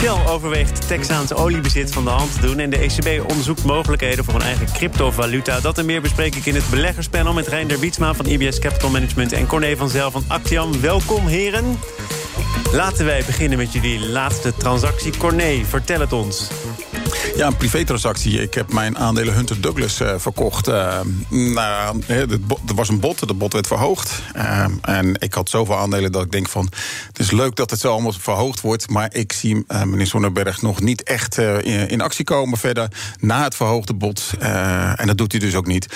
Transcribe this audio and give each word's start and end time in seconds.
Shell 0.00 0.26
overweegt 0.26 0.88
Texaanse 0.88 1.34
oliebezit 1.34 1.92
van 1.92 2.04
de 2.04 2.10
hand 2.10 2.34
te 2.34 2.40
doen... 2.40 2.58
en 2.58 2.70
de 2.70 2.78
ECB 2.78 3.30
onderzoekt 3.30 3.64
mogelijkheden 3.64 4.24
voor 4.24 4.34
een 4.34 4.42
eigen 4.42 4.66
cryptovaluta. 4.72 5.60
Dat 5.60 5.78
en 5.78 5.86
meer 5.86 6.00
bespreek 6.00 6.34
ik 6.34 6.46
in 6.46 6.54
het 6.54 6.70
beleggerspanel... 6.70 7.32
met 7.32 7.46
Reinder 7.46 7.78
Wietsma 7.78 8.14
van 8.14 8.26
IBS 8.26 8.58
Capital 8.58 8.90
Management... 8.90 9.32
en 9.32 9.46
Corné 9.46 9.76
van 9.76 9.88
Zel 9.88 10.10
van 10.10 10.24
Actiam. 10.28 10.80
Welkom, 10.80 11.26
heren. 11.26 11.78
Laten 12.72 13.04
wij 13.04 13.22
beginnen 13.26 13.58
met 13.58 13.72
jullie 13.72 14.08
laatste 14.08 14.54
transactie. 14.56 15.16
Corné, 15.16 15.64
vertel 15.64 16.00
het 16.00 16.12
ons. 16.12 16.50
Ja, 17.36 17.46
een 17.46 17.56
privétransactie. 17.56 18.42
Ik 18.42 18.54
heb 18.54 18.72
mijn 18.72 18.98
aandelen 18.98 19.34
Hunter 19.34 19.60
Douglas 19.60 20.00
uh, 20.00 20.14
verkocht. 20.16 20.68
Uh, 20.68 21.00
nou, 21.28 22.02
er 22.08 22.74
was 22.74 22.88
een 22.88 23.00
bod, 23.00 23.28
de 23.28 23.34
bod 23.34 23.52
werd 23.52 23.66
verhoogd. 23.66 24.22
Uh, 24.36 24.64
en 24.82 25.14
ik 25.18 25.34
had 25.34 25.48
zoveel 25.48 25.76
aandelen 25.76 26.12
dat 26.12 26.24
ik 26.24 26.30
denk 26.30 26.48
van... 26.48 26.68
het 27.06 27.18
is 27.18 27.30
leuk 27.30 27.56
dat 27.56 27.70
het 27.70 27.80
zo 27.80 27.92
allemaal 27.92 28.12
verhoogd 28.12 28.60
wordt... 28.60 28.90
maar 28.90 29.14
ik 29.14 29.32
zie 29.32 29.64
meneer 29.66 30.06
Zonneberg 30.06 30.62
nog 30.62 30.80
niet 30.80 31.02
echt 31.02 31.38
in, 31.38 32.00
actie 32.00 32.24
komen 32.24 32.58
verder... 32.58 32.88
na 33.20 33.42
het 33.42 33.54
verhoogde 33.54 33.94
bod. 33.94 34.30
en 34.38 35.06
dat 35.06 35.18
doet 35.18 35.32
hij 35.32 35.40
dus 35.40 35.54
ook 35.54 35.66
niet. 35.66 35.86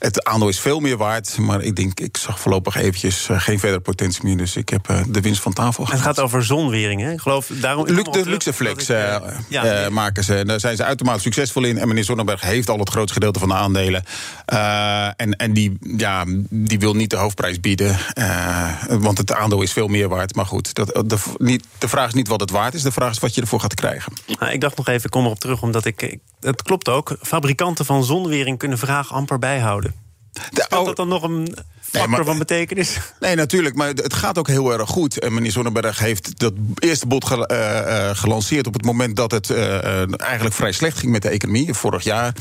Het 0.00 0.24
aandeel 0.24 0.48
is 0.48 0.60
veel 0.60 0.80
meer 0.80 0.96
waard, 0.96 1.38
maar 1.38 1.62
ik 1.62 1.76
denk, 1.76 2.00
ik 2.00 2.16
zag 2.16 2.40
voorlopig 2.40 2.76
eventjes 2.76 3.28
uh, 3.28 3.40
geen 3.40 3.58
verdere 3.58 3.80
potentie 3.80 4.24
meer. 4.24 4.36
Dus 4.36 4.56
ik 4.56 4.68
heb 4.68 4.90
uh, 4.90 5.00
de 5.08 5.20
winst 5.20 5.42
van 5.42 5.52
tafel 5.52 5.84
gehad. 5.84 5.98
Het 5.98 6.08
gaat 6.08 6.24
over 6.24 6.44
zonwering, 6.44 7.00
hè? 7.00 7.12
Ik 7.12 7.20
geloof 7.20 7.50
daarom. 7.52 7.86
Lu 7.86 8.02
de 8.02 8.22
Luxeflex 8.26 8.90
uh, 8.90 9.16
ja, 9.48 9.88
maken 9.90 10.24
ze. 10.24 10.44
Daar 10.44 10.60
zijn 10.60 10.76
ze 10.76 10.84
uitermate 10.84 11.20
succesvol 11.20 11.64
in. 11.64 11.78
En 11.78 11.88
meneer 11.88 12.04
Zonnenberg 12.04 12.40
heeft 12.40 12.70
al 12.70 12.78
het 12.78 12.90
grootste 12.90 13.12
gedeelte 13.12 13.38
van 13.38 13.48
de 13.48 13.54
aandelen. 13.54 14.04
en 15.16 15.36
en 15.36 15.52
die, 15.52 15.78
ja, 15.96 16.24
die 16.50 16.78
wil 16.78 16.94
niet 16.94 17.10
de 17.10 17.16
hoofdprijs 17.16 17.60
bieden. 17.60 17.98
want 18.88 19.18
het 19.18 19.32
aandeel 19.32 19.62
is 19.62 19.72
veel 19.72 19.88
meer 19.88 20.08
waard. 20.08 20.34
Maar 20.34 20.46
goed, 20.46 20.74
dat, 20.74 20.86
de, 21.06 21.18
niet, 21.36 21.64
de 21.78 21.88
vraag 21.88 22.06
is 22.06 22.14
niet 22.14 22.28
wat 22.28 22.40
het 22.40 22.50
waard 22.50 22.74
is. 22.74 22.82
De 22.82 22.92
vraag 22.92 23.10
is 23.10 23.18
wat 23.18 23.34
je 23.34 23.40
ervoor 23.40 23.60
gaat 23.60 23.74
krijgen. 23.74 24.12
Nou, 24.38 24.52
ik 24.52 24.60
dacht 24.60 24.76
nog 24.76 24.88
even, 24.88 25.04
ik 25.04 25.10
kom 25.10 25.24
erop 25.24 25.40
terug, 25.40 25.62
omdat 25.62 25.84
ik. 25.84 26.18
Het 26.40 26.62
klopt 26.62 26.88
ook. 26.88 27.16
Fabrikanten 27.22 27.84
van 27.84 28.04
zonwering 28.04 28.58
kunnen 28.58 28.78
vraag 28.78 29.12
amper 29.12 29.38
bijhouden. 29.38 29.94
Oh, 30.68 30.84
dat 30.84 30.96
dan 30.96 31.08
nog 31.08 31.22
een 31.22 31.56
factor 31.80 32.24
van 32.24 32.38
betekenis? 32.38 32.98
Nee, 33.20 33.34
natuurlijk. 33.34 33.74
Maar 33.74 33.88
het 33.88 34.14
gaat 34.14 34.38
ook 34.38 34.48
heel 34.48 34.72
erg 34.72 34.90
goed. 34.90 35.18
En 35.18 35.34
meneer 35.34 35.50
Zonneberg 35.50 35.98
heeft 35.98 36.38
dat 36.38 36.52
eerste 36.78 37.06
bod 37.06 37.30
uh, 37.30 38.10
gelanceerd... 38.12 38.66
op 38.66 38.74
het 38.74 38.84
moment 38.84 39.16
dat 39.16 39.30
het 39.30 39.48
uh, 39.48 40.20
eigenlijk 40.20 40.54
vrij 40.54 40.72
slecht 40.72 40.98
ging 40.98 41.12
met 41.12 41.22
de 41.22 41.28
economie. 41.28 41.74
Vorig 41.74 42.04
jaar 42.04 42.34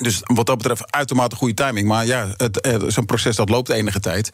dus 0.00 0.20
wat 0.22 0.46
dat 0.46 0.56
betreft 0.56 0.92
uitermate 0.92 1.36
goede 1.36 1.54
timing. 1.54 1.88
Maar 1.88 2.06
ja, 2.06 2.36
zo'n 2.86 3.06
proces 3.06 3.36
dat 3.36 3.48
loopt 3.48 3.68
enige 3.68 4.00
tijd. 4.00 4.30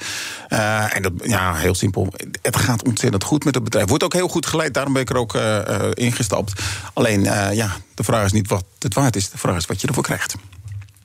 Uh, 0.48 0.97
en 0.97 1.03
dat, 1.03 1.12
ja, 1.22 1.55
heel 1.55 1.75
simpel. 1.75 2.12
Het 2.42 2.56
gaat 2.56 2.84
ontzettend 2.84 3.25
goed 3.25 3.44
met 3.44 3.55
het 3.55 3.64
bedrijf. 3.64 3.88
Wordt 3.88 4.05
ook 4.05 4.12
heel 4.12 4.28
goed 4.28 4.47
geleid, 4.47 4.75
daarom 4.75 4.92
ben 4.92 5.03
ik 5.03 5.11
er 5.11 5.16
ook 5.16 5.34
uh, 5.34 5.58
ingestapt. 5.94 6.62
Alleen, 6.92 7.20
uh, 7.20 7.53
ja, 7.53 7.77
de 7.94 8.05
vraag 8.05 8.25
is 8.25 8.33
niet 8.33 8.48
wat 8.48 8.64
het 8.78 8.94
waard 8.94 9.16
is. 9.16 9.31
De 9.31 9.38
vraag 9.38 9.56
is 9.56 9.66
wat 9.66 9.81
je 9.81 9.86
ervoor 9.86 10.03
krijgt. 10.03 10.34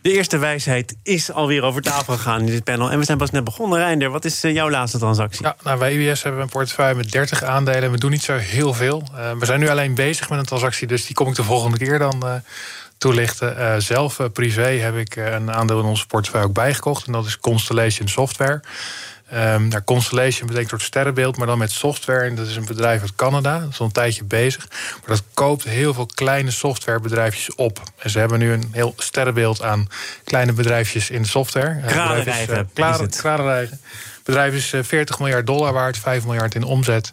De 0.05 0.11
eerste 0.11 0.37
wijsheid 0.37 0.95
is 1.03 1.31
alweer 1.31 1.63
over 1.63 1.81
tafel 1.81 2.13
gegaan 2.13 2.39
in 2.39 2.45
dit 2.45 2.63
panel. 2.63 2.91
En 2.91 2.99
we 2.99 3.05
zijn 3.05 3.17
pas 3.17 3.31
net 3.31 3.43
begonnen. 3.43 3.79
Reinder, 3.79 4.09
wat 4.09 4.25
is 4.25 4.43
eh, 4.43 4.53
jouw 4.53 4.69
laatste 4.69 4.97
transactie? 4.97 5.45
Ja, 5.45 5.55
nou, 5.63 5.79
bij 5.79 5.93
hebben 5.93 6.35
we 6.35 6.41
een 6.41 6.49
portefeuille 6.49 6.95
met 6.95 7.11
30 7.11 7.43
aandelen. 7.43 7.91
We 7.91 7.97
doen 7.97 8.11
niet 8.11 8.23
zo 8.23 8.37
heel 8.37 8.73
veel. 8.73 9.03
Uh, 9.11 9.31
we 9.39 9.45
zijn 9.45 9.59
nu 9.59 9.69
alleen 9.69 9.95
bezig 9.95 10.29
met 10.29 10.39
een 10.39 10.45
transactie, 10.45 10.87
dus 10.87 11.05
die 11.05 11.15
kom 11.15 11.27
ik 11.27 11.35
de 11.35 11.43
volgende 11.43 11.77
keer 11.77 11.99
dan 11.99 12.21
uh, 12.25 12.33
toelichten. 12.97 13.57
Uh, 13.57 13.75
zelf, 13.77 14.19
privé, 14.33 14.67
heb 14.67 14.95
ik 14.95 15.15
een 15.15 15.51
aandeel 15.51 15.79
in 15.79 15.85
onze 15.85 16.07
portefeuille 16.07 16.47
ook 16.47 16.53
bijgekocht. 16.53 17.05
En 17.05 17.11
dat 17.11 17.25
is 17.25 17.39
Constellation 17.39 18.07
Software. 18.07 18.61
Um, 19.33 19.67
nou, 19.67 19.83
Constellation 19.83 20.47
betekent 20.47 20.71
een 20.71 20.79
soort 20.79 20.81
sterrenbeeld, 20.81 21.37
maar 21.37 21.47
dan 21.47 21.57
met 21.57 21.71
software. 21.71 22.25
En 22.25 22.35
dat 22.35 22.47
is 22.47 22.55
een 22.55 22.65
bedrijf 22.65 23.01
uit 23.01 23.15
Canada. 23.15 23.59
Dat 23.59 23.69
is 23.69 23.79
al 23.79 23.85
een 23.85 23.91
tijdje 23.91 24.23
bezig. 24.23 24.67
Maar 24.69 25.15
dat 25.15 25.23
koopt 25.33 25.63
heel 25.63 25.93
veel 25.93 26.05
kleine 26.05 26.51
softwarebedrijfjes 26.51 27.55
op. 27.55 27.81
En 27.97 28.09
ze 28.09 28.19
hebben 28.19 28.39
nu 28.39 28.51
een 28.51 28.69
heel 28.71 28.93
sterrenbeeld 28.97 29.61
aan 29.61 29.87
kleine 30.23 30.53
bedrijfjes 30.53 31.09
in 31.09 31.21
de 31.21 31.27
software. 31.27 31.81
Kralenrijgen. 31.87 32.69
Uh, 32.75 33.77
bedrijf 34.25 34.53
is 34.53 34.87
40 34.87 35.15
eh, 35.15 35.21
miljard 35.21 35.45
dollar 35.45 35.73
waard, 35.73 35.97
5 35.97 36.25
miljard 36.25 36.55
in 36.55 36.63
omzet. 36.63 37.11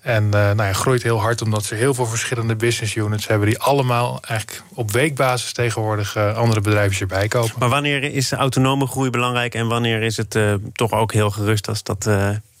En 0.00 0.24
uh, 0.24 0.30
nou 0.30 0.62
ja, 0.62 0.72
groeit 0.72 1.02
heel 1.02 1.20
hard 1.20 1.42
omdat 1.42 1.64
ze 1.64 1.74
heel 1.74 1.94
veel 1.94 2.06
verschillende 2.06 2.56
business 2.56 2.94
units 2.94 3.26
hebben... 3.26 3.48
die 3.48 3.58
allemaal 3.58 4.20
eigenlijk 4.22 4.62
op 4.74 4.92
weekbasis 4.92 5.52
tegenwoordig 5.52 6.16
uh, 6.16 6.36
andere 6.36 6.60
bedrijven 6.60 7.00
erbij 7.00 7.28
kopen. 7.28 7.54
Maar 7.58 7.68
wanneer 7.68 8.02
is 8.02 8.32
autonome 8.32 8.86
groei 8.86 9.10
belangrijk... 9.10 9.54
en 9.54 9.66
wanneer 9.66 10.02
is 10.02 10.16
het 10.16 10.34
uh, 10.34 10.54
toch 10.72 10.92
ook 10.92 11.12
heel 11.12 11.30
gerust 11.30 11.68
als 11.68 11.82
dat 11.82 12.08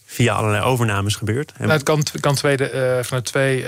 via 0.06 0.34
allerlei 0.34 0.62
overnames 0.62 1.16
gebeurt? 1.16 1.52
Nou, 1.58 1.70
het 1.70 1.82
kan, 1.82 2.02
kan 2.20 2.34
tweede, 2.34 3.00
vanuit 3.02 3.24
twee... 3.24 3.64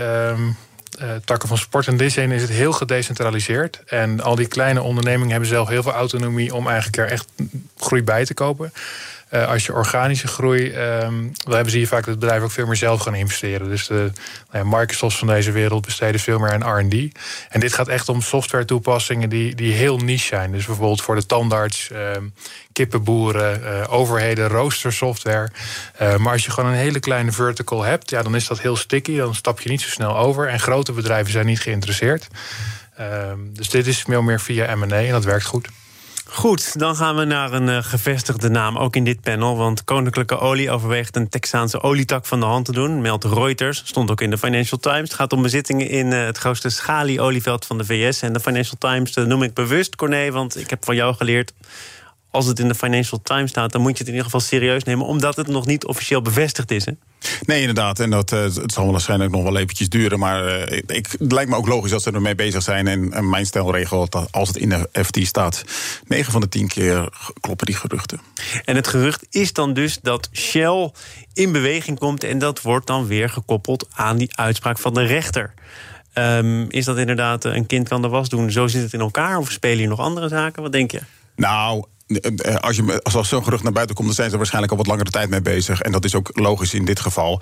Uh, 1.03 1.11
takken 1.25 1.49
van 1.49 1.59
sport. 1.59 1.87
En 1.87 1.97
deze 1.97 2.23
is 2.23 2.43
het 2.43 2.51
heel 2.51 2.73
gedecentraliseerd. 2.73 3.83
En 3.87 4.21
al 4.21 4.35
die 4.35 4.47
kleine 4.47 4.83
ondernemingen 4.83 5.31
hebben 5.31 5.49
zelf 5.49 5.69
heel 5.69 5.83
veel 5.83 5.93
autonomie 5.93 6.55
om 6.55 6.67
eigenlijk 6.67 6.97
er 6.97 7.07
echt 7.07 7.27
groei 7.77 8.03
bij 8.03 8.25
te 8.25 8.35
kopen. 8.35 8.73
Uh, 9.31 9.49
als 9.49 9.67
je 9.67 9.75
organische 9.75 10.27
groei, 10.27 10.77
um, 10.77 11.33
hebben 11.49 11.71
ze 11.71 11.77
hier 11.77 11.89
vaak 11.89 12.07
het 12.07 12.19
bedrijf 12.19 12.43
ook 12.43 12.51
veel 12.51 12.67
meer 12.67 12.77
zelf 12.77 13.01
gaan 13.01 13.15
investeren. 13.15 13.69
Dus 13.69 13.87
de 13.87 14.13
nou 14.53 14.71
ja, 14.71 14.79
Microsoft 14.79 15.19
van 15.19 15.27
deze 15.27 15.53
wereld 15.53 15.85
besteden 15.85 16.21
veel 16.21 16.39
meer 16.39 16.53
aan 16.53 16.79
RD. 16.79 16.95
En 17.49 17.61
dit 17.61 17.73
gaat 17.73 17.89
echt 17.89 18.09
om 18.09 18.23
software 18.23 18.65
toepassingen 18.65 19.29
die, 19.29 19.55
die 19.55 19.73
heel 19.73 19.99
niche 19.99 20.27
zijn. 20.27 20.53
Dus 20.53 20.67
bijvoorbeeld 20.67 21.03
voor 21.03 21.15
de 21.15 21.27
tandarts, 21.27 21.91
um, 21.93 22.35
kippenboeren, 22.73 23.61
uh, 23.63 23.93
overheden, 23.93 24.49
roostersoftware. 24.49 25.49
Uh, 26.03 26.17
maar 26.17 26.33
als 26.33 26.45
je 26.45 26.51
gewoon 26.51 26.71
een 26.71 26.77
hele 26.77 27.01
kleine 27.01 27.33
vertical 27.33 27.83
hebt, 27.83 28.11
ja, 28.11 28.23
dan 28.23 28.35
is 28.35 28.47
dat 28.47 28.61
heel 28.61 28.77
sticky. 28.77 29.17
Dan 29.17 29.35
stap 29.35 29.61
je 29.61 29.69
niet 29.69 29.81
zo 29.81 29.89
snel 29.89 30.17
over. 30.17 30.49
En 30.49 30.61
grote 30.61 30.93
bedrijven 30.93 31.33
zijn 31.33 31.47
niet 31.47 31.61
geïnteresseerd. 31.61 32.27
Um, 33.01 33.51
dus 33.55 33.71
dit 33.71 33.87
is 33.87 34.03
veel 34.03 34.23
meer 34.23 34.41
via 34.41 34.75
M&A 34.75 34.97
en 34.97 35.11
dat 35.11 35.25
werkt 35.25 35.45
goed. 35.45 35.69
Goed, 36.29 36.79
dan 36.79 36.97
gaan 36.97 37.17
we 37.17 37.25
naar 37.25 37.53
een 37.53 37.69
uh, 37.69 37.83
gevestigde 37.83 38.49
naam, 38.49 38.77
ook 38.79 38.97
in 38.97 39.05
dit 39.05 39.21
panel. 39.21 39.57
Want 39.57 39.85
Koninklijke 39.85 40.39
Olie 40.39 40.71
overweegt 40.71 41.17
een 41.17 41.29
Texaanse 41.29 41.81
olietak 41.81 42.27
van 42.27 42.41
de 42.41 42.47
hand 42.47 42.65
te 42.65 42.73
doen. 42.73 43.01
Meldt 43.01 43.25
Reuters, 43.25 43.83
stond 43.85 44.11
ook 44.11 44.21
in 44.21 44.31
de 44.31 44.39
Financial 44.39 44.79
Times. 44.79 45.01
Het 45.01 45.15
gaat 45.15 45.33
om 45.33 45.43
bezittingen 45.43 45.89
in 45.89 46.07
uh, 46.07 46.25
het 46.25 46.39
grootste 46.39 46.69
schalieolieveld 46.69 47.67
van 47.67 47.79
de 47.79 47.85
VS. 47.85 48.23
En 48.23 48.33
de 48.33 48.41
Financial 48.41 48.77
Times 48.79 49.17
uh, 49.17 49.25
noem 49.25 49.43
ik 49.43 49.55
bewust, 49.55 49.97
Corné, 49.97 50.31
want 50.31 50.57
ik 50.57 50.71
heb 50.71 50.85
van 50.85 50.95
jou 50.95 51.15
geleerd 51.15 51.53
als 52.37 52.47
het 52.47 52.59
in 52.59 52.69
de 52.69 52.75
Financial 52.75 53.21
Times 53.23 53.51
staat, 53.51 53.73
dan 53.73 53.81
moet 53.81 53.93
je 53.93 53.99
het 53.99 54.07
in 54.07 54.13
ieder 54.13 54.25
geval 54.25 54.41
serieus 54.41 54.85
nemen, 54.85 55.07
omdat 55.07 55.37
het 55.37 55.47
nog 55.47 55.67
niet 55.67 55.85
officieel 55.85 56.23
bevestigd 56.23 56.71
is. 56.71 56.85
Hè? 56.85 56.93
Nee, 57.47 57.61
inderdaad. 57.61 58.01
En 58.01 58.11
dat, 58.11 58.33
uh, 58.33 58.43
het 58.43 58.73
zal 58.73 58.91
waarschijnlijk 58.91 59.31
nog 59.31 59.43
wel 59.43 59.57
eventjes 59.57 59.89
duren. 59.89 60.19
Maar 60.19 60.71
uh, 60.71 60.81
ik, 60.87 61.07
het 61.19 61.33
lijkt 61.33 61.51
me 61.51 61.57
ook 61.57 61.69
logisch 61.69 61.91
dat 61.91 62.03
ze 62.03 62.11
ermee 62.11 62.35
bezig 62.35 62.63
zijn. 62.63 62.87
En, 62.87 63.13
en 63.13 63.29
mijn 63.29 63.47
stelregel, 63.47 64.09
dat 64.09 64.29
als 64.33 64.49
het 64.49 64.57
in 64.57 64.69
de 64.69 64.89
FT 64.93 65.27
staat, 65.27 65.65
9 66.07 66.33
van 66.33 66.41
de 66.41 66.49
10 66.49 66.69
keer 66.69 67.09
kloppen 67.41 67.67
die 67.67 67.77
geruchten. 67.77 68.21
En 68.65 68.77
het 68.77 68.87
gerucht 68.87 69.27
is 69.31 69.53
dan 69.53 69.73
dus 69.73 69.99
dat 70.03 70.29
Shell 70.33 70.91
in 71.33 71.53
beweging 71.53 71.99
komt. 71.99 72.25
En 72.25 72.39
dat 72.39 72.63
wordt 72.63 72.87
dan 72.87 73.07
weer 73.07 73.29
gekoppeld 73.29 73.89
aan 73.93 74.17
die 74.17 74.37
uitspraak 74.37 74.79
van 74.79 74.95
de 74.95 75.03
rechter. 75.03 75.55
Um, 76.19 76.67
is 76.71 76.85
dat 76.85 76.99
inderdaad 76.99 77.45
een 77.45 77.67
kind 77.67 77.89
kan 77.89 78.03
de 78.03 78.09
was 78.09 78.29
doen? 78.29 78.51
Zo 78.51 78.67
zit 78.67 78.83
het 78.83 78.93
in 78.93 79.01
elkaar? 79.01 79.39
Of 79.39 79.51
spelen 79.51 79.79
hier 79.79 79.89
nog 79.89 80.01
andere 80.01 80.29
zaken? 80.29 80.63
Wat 80.63 80.73
denk 80.73 80.91
je? 80.91 81.01
Nou, 81.37 81.77
eh, 81.79 81.83
eh, 81.83 81.96
als, 82.61 82.77
je, 82.77 83.01
als 83.03 83.29
zo'n 83.29 83.45
gerucht 83.45 83.63
naar 83.63 83.73
buiten 83.73 83.95
komt, 83.95 84.07
dan 84.07 84.17
zijn 84.17 84.31
ze 84.31 84.37
waarschijnlijk 84.37 84.73
al 84.73 84.79
wat 84.79 84.87
langere 84.87 85.11
tijd 85.11 85.31
mee 85.31 85.43
bezig. 85.43 85.81
En 85.81 85.93
dat 85.93 86.05
is 86.05 86.15
ook 86.15 86.31
logisch 86.33 86.75
in 86.75 86.85
dit 86.85 87.01
geval. 87.01 87.41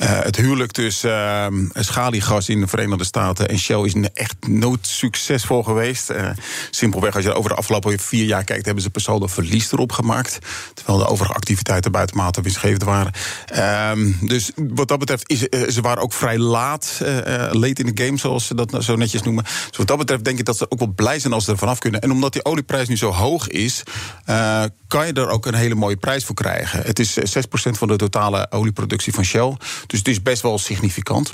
Uh, 0.00 0.06
het 0.08 0.36
huwelijk 0.36 0.72
tussen 0.72 1.10
uh, 1.54 1.68
schaliegas 1.74 2.48
in 2.48 2.60
de 2.60 2.66
Verenigde 2.66 3.04
Staten 3.04 3.48
en 3.48 3.58
Shell 3.58 3.80
is 3.80 3.94
echt 4.14 4.36
nooit 4.48 4.86
succesvol 4.86 5.62
geweest. 5.62 6.12
Simpelweg, 6.70 7.14
als 7.14 7.24
je 7.24 7.34
over 7.34 7.50
de 7.50 7.56
afgelopen 7.56 7.98
vier 7.98 8.24
jaar 8.24 8.44
kijkt, 8.44 8.64
hebben 8.64 8.82
ze 8.82 8.90
per 8.90 9.00
saldo 9.00 9.26
verlies 9.26 9.72
erop 9.72 9.92
gemaakt. 9.92 10.38
Terwijl 10.74 10.98
de 10.98 11.06
overige 11.06 11.34
activiteiten 11.34 11.92
buitenmate 11.92 12.40
winstgevend 12.40 12.82
waren. 12.82 13.12
Uh, 13.54 14.28
dus 14.28 14.50
wat 14.56 14.88
dat 14.88 14.98
betreft, 14.98 15.30
is, 15.30 15.40
ze 15.74 15.80
waren 15.80 16.02
ook 16.02 16.12
vrij 16.12 16.38
laat, 16.38 17.00
late 17.50 17.82
in 17.82 17.94
the 17.94 18.04
game, 18.04 18.18
zoals 18.18 18.46
ze 18.46 18.54
dat 18.54 18.84
zo 18.84 18.96
netjes 18.96 19.22
noemen. 19.22 19.44
Dus 19.44 19.76
wat 19.76 19.86
dat 19.86 19.98
betreft 19.98 20.24
denk 20.24 20.38
ik 20.38 20.44
dat 20.44 20.56
ze 20.56 20.70
ook 20.70 20.78
wel 20.78 20.92
blij 20.94 21.18
zijn 21.18 21.32
als 21.32 21.44
ze 21.44 21.50
er 21.50 21.58
vanaf 21.58 21.78
kunnen. 21.78 22.00
En 22.00 22.10
omdat 22.10 22.32
die 22.32 22.44
olieprijs 22.44 22.88
nu 22.88 22.96
zo 22.96 23.10
hoog 23.10 23.48
is. 23.48 23.82
Uh, 24.28 24.64
kan 24.88 25.06
je 25.06 25.12
er 25.12 25.28
ook 25.28 25.46
een 25.46 25.54
hele 25.54 25.74
mooie 25.74 25.96
prijs 25.96 26.24
voor 26.24 26.34
krijgen. 26.34 26.82
Het 26.82 26.98
is 26.98 27.18
6% 27.18 27.22
eh, 27.22 27.72
van 27.72 27.88
de 27.88 27.96
totale 27.96 28.46
olieproductie 28.50 29.12
van 29.12 29.24
Shell. 29.24 29.56
Dus 29.86 29.98
het 29.98 30.08
is 30.08 30.22
best 30.22 30.42
wel 30.42 30.58
significant. 30.58 31.32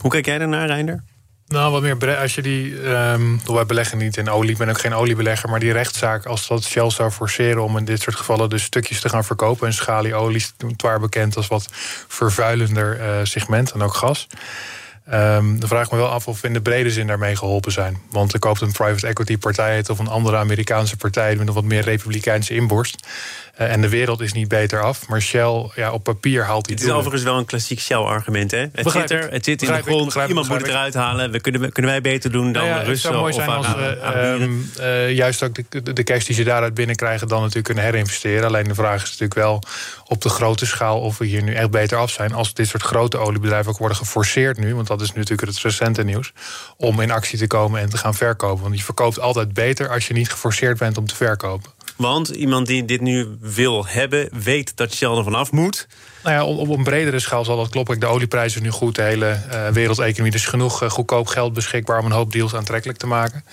Hoe 0.00 0.10
kijk 0.10 0.26
jij 0.26 0.38
daarnaar, 0.38 0.66
Reinder? 0.66 1.04
Nou, 1.50 1.72
wat 1.72 1.82
meer 1.82 2.16
als 2.16 2.34
je 2.34 2.42
die. 2.42 2.88
Um, 2.88 3.40
wij 3.44 3.66
beleggen 3.66 3.98
niet 3.98 4.16
in 4.16 4.30
olie, 4.30 4.50
ik 4.50 4.58
ben 4.58 4.68
ook 4.68 4.80
geen 4.80 4.94
oliebelegger. 4.94 5.48
Maar 5.48 5.60
die 5.60 5.72
rechtszaak, 5.72 6.26
als 6.26 6.46
dat 6.46 6.64
Shell 6.64 6.90
zou 6.90 7.10
forceren 7.10 7.64
om 7.64 7.76
in 7.76 7.84
dit 7.84 8.00
soort 8.00 8.16
gevallen 8.16 8.48
dus 8.48 8.62
stukjes 8.62 9.00
te 9.00 9.08
gaan 9.08 9.24
verkopen. 9.24 9.66
En 9.66 9.72
schalieolie 9.72 10.36
is 10.36 10.52
waar 10.76 11.00
bekend 11.00 11.36
als 11.36 11.46
wat 11.46 11.68
vervuilender 12.08 13.00
uh, 13.00 13.06
segment 13.22 13.72
en 13.72 13.82
ook 13.82 13.94
gas. 13.94 14.26
Um, 15.12 15.60
dan 15.60 15.68
vraag 15.68 15.84
ik 15.84 15.90
me 15.90 15.98
wel 15.98 16.08
af 16.08 16.28
of 16.28 16.40
we 16.40 16.46
in 16.46 16.52
de 16.52 16.62
brede 16.62 16.90
zin 16.90 17.06
daarmee 17.06 17.36
geholpen 17.36 17.72
zijn. 17.72 17.98
Want 18.10 18.32
er 18.32 18.38
koopt 18.38 18.60
een 18.60 18.72
private 18.72 19.06
equity 19.06 19.38
partij 19.38 19.84
of 19.88 19.98
een 19.98 20.08
andere 20.08 20.36
Amerikaanse 20.36 20.96
partij 20.96 21.36
met 21.36 21.48
een 21.48 21.54
wat 21.54 21.64
meer 21.64 21.82
republikeinse 21.82 22.54
inborst. 22.54 23.06
Eh, 23.60 23.72
en 23.72 23.80
de 23.80 23.88
wereld 23.88 24.20
is 24.20 24.32
niet 24.32 24.48
beter 24.48 24.82
af. 24.82 25.08
Maar 25.08 25.22
Shell, 25.22 25.70
ja, 25.74 25.92
op 25.92 26.04
papier 26.04 26.44
haalt 26.44 26.66
hij 26.66 26.74
het. 26.74 26.84
Het 26.84 26.92
is 26.92 26.96
overigens 26.96 27.22
wel 27.22 27.38
een 27.38 27.44
klassiek 27.44 27.80
Shell-argument. 27.80 28.50
Het 28.50 28.70
zit 28.90 29.10
er, 29.10 29.30
het 29.30 29.44
zit 29.44 29.62
in 29.62 29.72
de 29.72 29.82
grond. 29.82 30.14
Iemand 30.28 30.48
moet 30.48 30.58
het 30.58 30.66
eruit 30.66 30.94
halen. 30.94 31.30
We 31.30 31.40
kunnen, 31.40 31.72
kunnen 31.72 31.90
wij 31.90 32.00
beter 32.00 32.32
doen 32.32 32.52
dan 32.52 32.64
nou 32.64 32.66
ja, 32.66 32.82
Russen? 32.82 32.92
Het 32.92 33.00
zou 33.00 33.16
mooi 33.16 33.32
zijn 33.32 33.48
als 33.48 33.66
we 33.74 35.08
uh, 35.08 35.16
juist 35.16 35.42
ook 35.42 35.54
de, 35.68 35.92
de 35.92 36.02
cash 36.02 36.24
die 36.24 36.34
ze 36.34 36.42
daaruit 36.42 36.74
binnenkrijgen... 36.74 37.28
dan 37.28 37.38
natuurlijk 37.38 37.64
kunnen 37.64 37.84
herinvesteren. 37.84 38.46
Alleen 38.46 38.68
de 38.68 38.74
vraag 38.74 39.02
is 39.02 39.10
natuurlijk 39.10 39.34
wel 39.34 39.62
op 40.06 40.22
de 40.22 40.28
grote 40.28 40.66
schaal... 40.66 41.00
of 41.00 41.18
we 41.18 41.26
hier 41.26 41.42
nu 41.42 41.54
echt 41.54 41.70
beter 41.70 41.98
af 41.98 42.10
zijn. 42.10 42.32
Als 42.32 42.54
dit 42.54 42.68
soort 42.68 42.82
grote 42.82 43.18
oliebedrijven 43.18 43.72
ook 43.72 43.78
worden 43.78 43.96
geforceerd 43.96 44.58
nu... 44.58 44.74
want 44.74 44.86
dat 44.86 45.00
is 45.00 45.12
natuurlijk 45.12 45.48
het 45.48 45.58
recente 45.58 46.04
nieuws... 46.04 46.32
om 46.76 47.00
in 47.00 47.10
actie 47.10 47.38
te 47.38 47.46
komen 47.46 47.80
en 47.80 47.88
te 47.88 47.98
gaan 47.98 48.14
verkopen. 48.14 48.62
Want 48.62 48.78
je 48.78 48.84
verkoopt 48.84 49.20
altijd 49.20 49.52
beter 49.52 49.88
als 49.88 50.06
je 50.06 50.14
niet 50.14 50.30
geforceerd 50.30 50.78
bent 50.78 50.98
om 50.98 51.06
te 51.06 51.16
verkopen. 51.16 51.70
Want 52.00 52.28
iemand 52.28 52.66
die 52.66 52.84
dit 52.84 53.00
nu 53.00 53.28
wil 53.40 53.86
hebben, 53.86 54.28
weet 54.32 54.76
dat 54.76 54.94
Shell 54.94 55.16
er 55.16 55.24
vanaf 55.24 55.52
moet. 55.52 55.86
Nou 56.22 56.34
ja, 56.34 56.44
op, 56.44 56.68
een 56.68 56.84
bredere 56.84 57.18
schaal 57.18 57.44
zal 57.44 57.56
dat 57.56 57.68
kloppen. 57.68 58.00
De 58.00 58.06
olieprijs 58.06 58.54
is 58.54 58.60
nu 58.60 58.70
goed. 58.70 58.94
De 58.94 59.02
hele 59.02 59.42
uh, 59.52 59.68
wereldeconomie 59.68 60.34
is 60.34 60.46
genoeg 60.46 60.82
uh, 60.82 60.90
goedkoop 60.90 61.26
geld 61.26 61.52
beschikbaar 61.52 61.98
om 61.98 62.04
een 62.04 62.12
hoop 62.12 62.32
deals 62.32 62.54
aantrekkelijk 62.54 62.98
te 62.98 63.06
maken. 63.06 63.44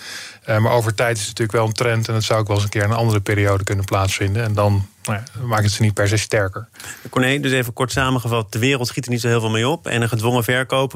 Uh, 0.49 0.57
maar 0.57 0.71
over 0.71 0.95
tijd 0.95 1.17
is 1.17 1.27
het 1.27 1.37
natuurlijk 1.37 1.57
wel 1.57 1.67
een 1.67 1.73
trend. 1.73 2.07
En 2.07 2.13
het 2.13 2.23
zou 2.23 2.39
ook 2.39 2.47
wel 2.47 2.55
eens 2.55 2.65
een 2.65 2.71
keer 2.71 2.83
in 2.83 2.89
een 2.89 2.95
andere 2.95 3.19
periode 3.19 3.63
kunnen 3.63 3.85
plaatsvinden. 3.85 4.43
En 4.43 4.53
dan 4.53 4.87
nou 5.07 5.19
ja, 5.19 5.45
maakt 5.45 5.63
het 5.63 5.71
ze 5.71 5.81
niet 5.81 5.93
per 5.93 6.07
se 6.07 6.17
sterker. 6.17 6.67
Corné, 7.09 7.39
dus 7.39 7.51
even 7.51 7.73
kort 7.73 7.91
samengevat. 7.91 8.51
De 8.51 8.59
wereld 8.59 8.87
schiet 8.87 9.05
er 9.05 9.11
niet 9.11 9.21
zo 9.21 9.27
heel 9.27 9.39
veel 9.39 9.49
mee 9.49 9.67
op. 9.67 9.87
En 9.87 10.01
een 10.01 10.09
gedwongen 10.09 10.43
verkoop 10.43 10.93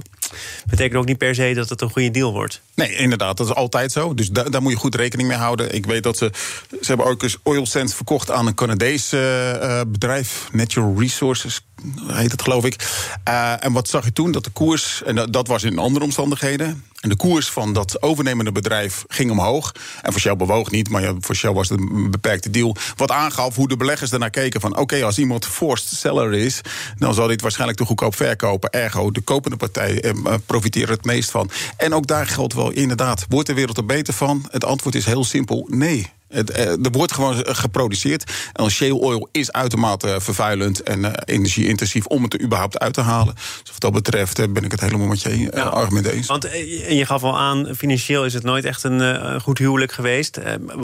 betekent 0.65 0.99
ook 0.99 1.05
niet 1.05 1.17
per 1.17 1.35
se 1.35 1.53
dat 1.53 1.69
het 1.69 1.81
een 1.81 1.89
goede 1.89 2.11
deal 2.11 2.31
wordt. 2.31 2.61
Nee, 2.75 2.95
inderdaad. 2.95 3.37
Dat 3.37 3.47
is 3.47 3.53
altijd 3.53 3.91
zo. 3.91 4.13
Dus 4.13 4.29
daar, 4.29 4.51
daar 4.51 4.61
moet 4.61 4.71
je 4.71 4.77
goed 4.77 4.95
rekening 4.95 5.27
mee 5.27 5.37
houden. 5.37 5.75
Ik 5.75 5.85
weet 5.85 6.03
dat 6.03 6.17
ze... 6.17 6.31
Ze 6.69 6.87
hebben 6.87 7.05
ook 7.05 7.23
eens 7.23 7.37
oil 7.43 7.65
sands 7.65 7.95
verkocht 7.95 8.31
aan 8.31 8.47
een 8.47 8.55
Canadees 8.55 9.13
uh, 9.13 9.81
bedrijf. 9.87 10.47
Natural 10.51 10.95
Resources 10.99 11.61
heet 12.07 12.31
het 12.31 12.41
geloof 12.41 12.65
ik. 12.65 12.89
Uh, 13.27 13.63
en 13.63 13.71
wat 13.71 13.87
zag 13.87 14.05
je 14.05 14.13
toen? 14.13 14.31
Dat 14.31 14.43
de 14.43 14.49
koers, 14.49 15.03
en 15.03 15.15
dat 15.31 15.47
was 15.47 15.63
in 15.63 15.77
andere 15.77 16.05
omstandigheden... 16.05 16.83
En 17.01 17.09
de 17.09 17.15
koers 17.15 17.49
van 17.49 17.73
dat 17.73 18.01
overnemende 18.01 18.51
bedrijf 18.51 19.05
ging 19.07 19.31
omhoog. 19.31 19.71
En 20.01 20.11
voor 20.11 20.21
Shell 20.21 20.35
bewoog 20.35 20.71
niet, 20.71 20.89
maar 20.89 21.01
ja, 21.01 21.13
voor 21.19 21.35
Shell 21.35 21.53
was 21.53 21.69
het 21.69 21.79
een 21.79 22.11
beperkte 22.11 22.49
deal. 22.49 22.75
Wat 22.95 23.11
aangaf 23.11 23.55
hoe 23.55 23.67
de 23.67 23.77
beleggers 24.01 24.09
daarnaar 24.09 24.29
keken: 24.29 24.61
van 24.61 24.77
oké, 24.77 25.03
als 25.03 25.17
iemand 25.17 25.45
forced 25.45 25.97
seller 25.97 26.33
is, 26.33 26.61
dan 26.97 27.13
zal 27.13 27.27
dit 27.27 27.41
waarschijnlijk 27.41 27.79
te 27.79 27.85
goedkoop 27.85 28.15
verkopen. 28.15 28.69
Ergo, 28.69 29.11
de 29.11 29.21
kopende 29.21 29.57
partij 29.57 30.01
eh, 30.01 30.33
profiteert 30.45 30.89
het 30.89 31.05
meest 31.05 31.31
van. 31.31 31.49
En 31.77 31.93
ook 31.93 32.07
daar 32.07 32.27
geldt 32.27 32.53
wel 32.53 32.71
inderdaad: 32.71 33.25
wordt 33.29 33.47
de 33.47 33.53
wereld 33.53 33.77
er 33.77 33.85
beter 33.85 34.13
van? 34.13 34.45
Het 34.49 34.65
antwoord 34.65 34.95
is 34.95 35.05
heel 35.05 35.23
simpel: 35.23 35.67
nee. 35.69 36.11
Het, 36.31 36.49
eh, 36.49 36.69
er 36.69 36.91
wordt 36.91 37.11
gewoon 37.11 37.35
geproduceerd. 37.45 38.31
En 38.53 38.71
shale 38.71 38.93
oil 38.93 39.29
is 39.31 39.51
uitermate 39.51 40.17
vervuilend 40.21 40.83
en 40.83 40.99
uh, 40.99 41.11
energieintensief 41.25 42.05
om 42.05 42.23
het 42.23 42.33
er 42.33 42.41
überhaupt 42.41 42.79
uit 42.79 42.93
te 42.93 43.01
halen. 43.01 43.33
Dus 43.35 43.71
wat 43.71 43.79
dat 43.79 43.91
betreft 43.91 44.53
ben 44.53 44.63
ik 44.63 44.71
het 44.71 44.81
helemaal 44.81 45.07
met 45.07 45.21
je 45.21 45.61
argument 45.61 46.05
eens. 46.05 46.27
Want 46.27 46.43
je 46.89 47.05
gaf 47.05 47.23
al 47.23 47.37
aan, 47.37 47.67
financieel 47.77 48.25
is 48.25 48.33
het 48.33 48.43
nooit 48.43 48.65
echt 48.65 48.83
een 48.83 49.41
goed 49.41 49.57
huwelijk 49.57 49.91
geweest. 49.91 50.39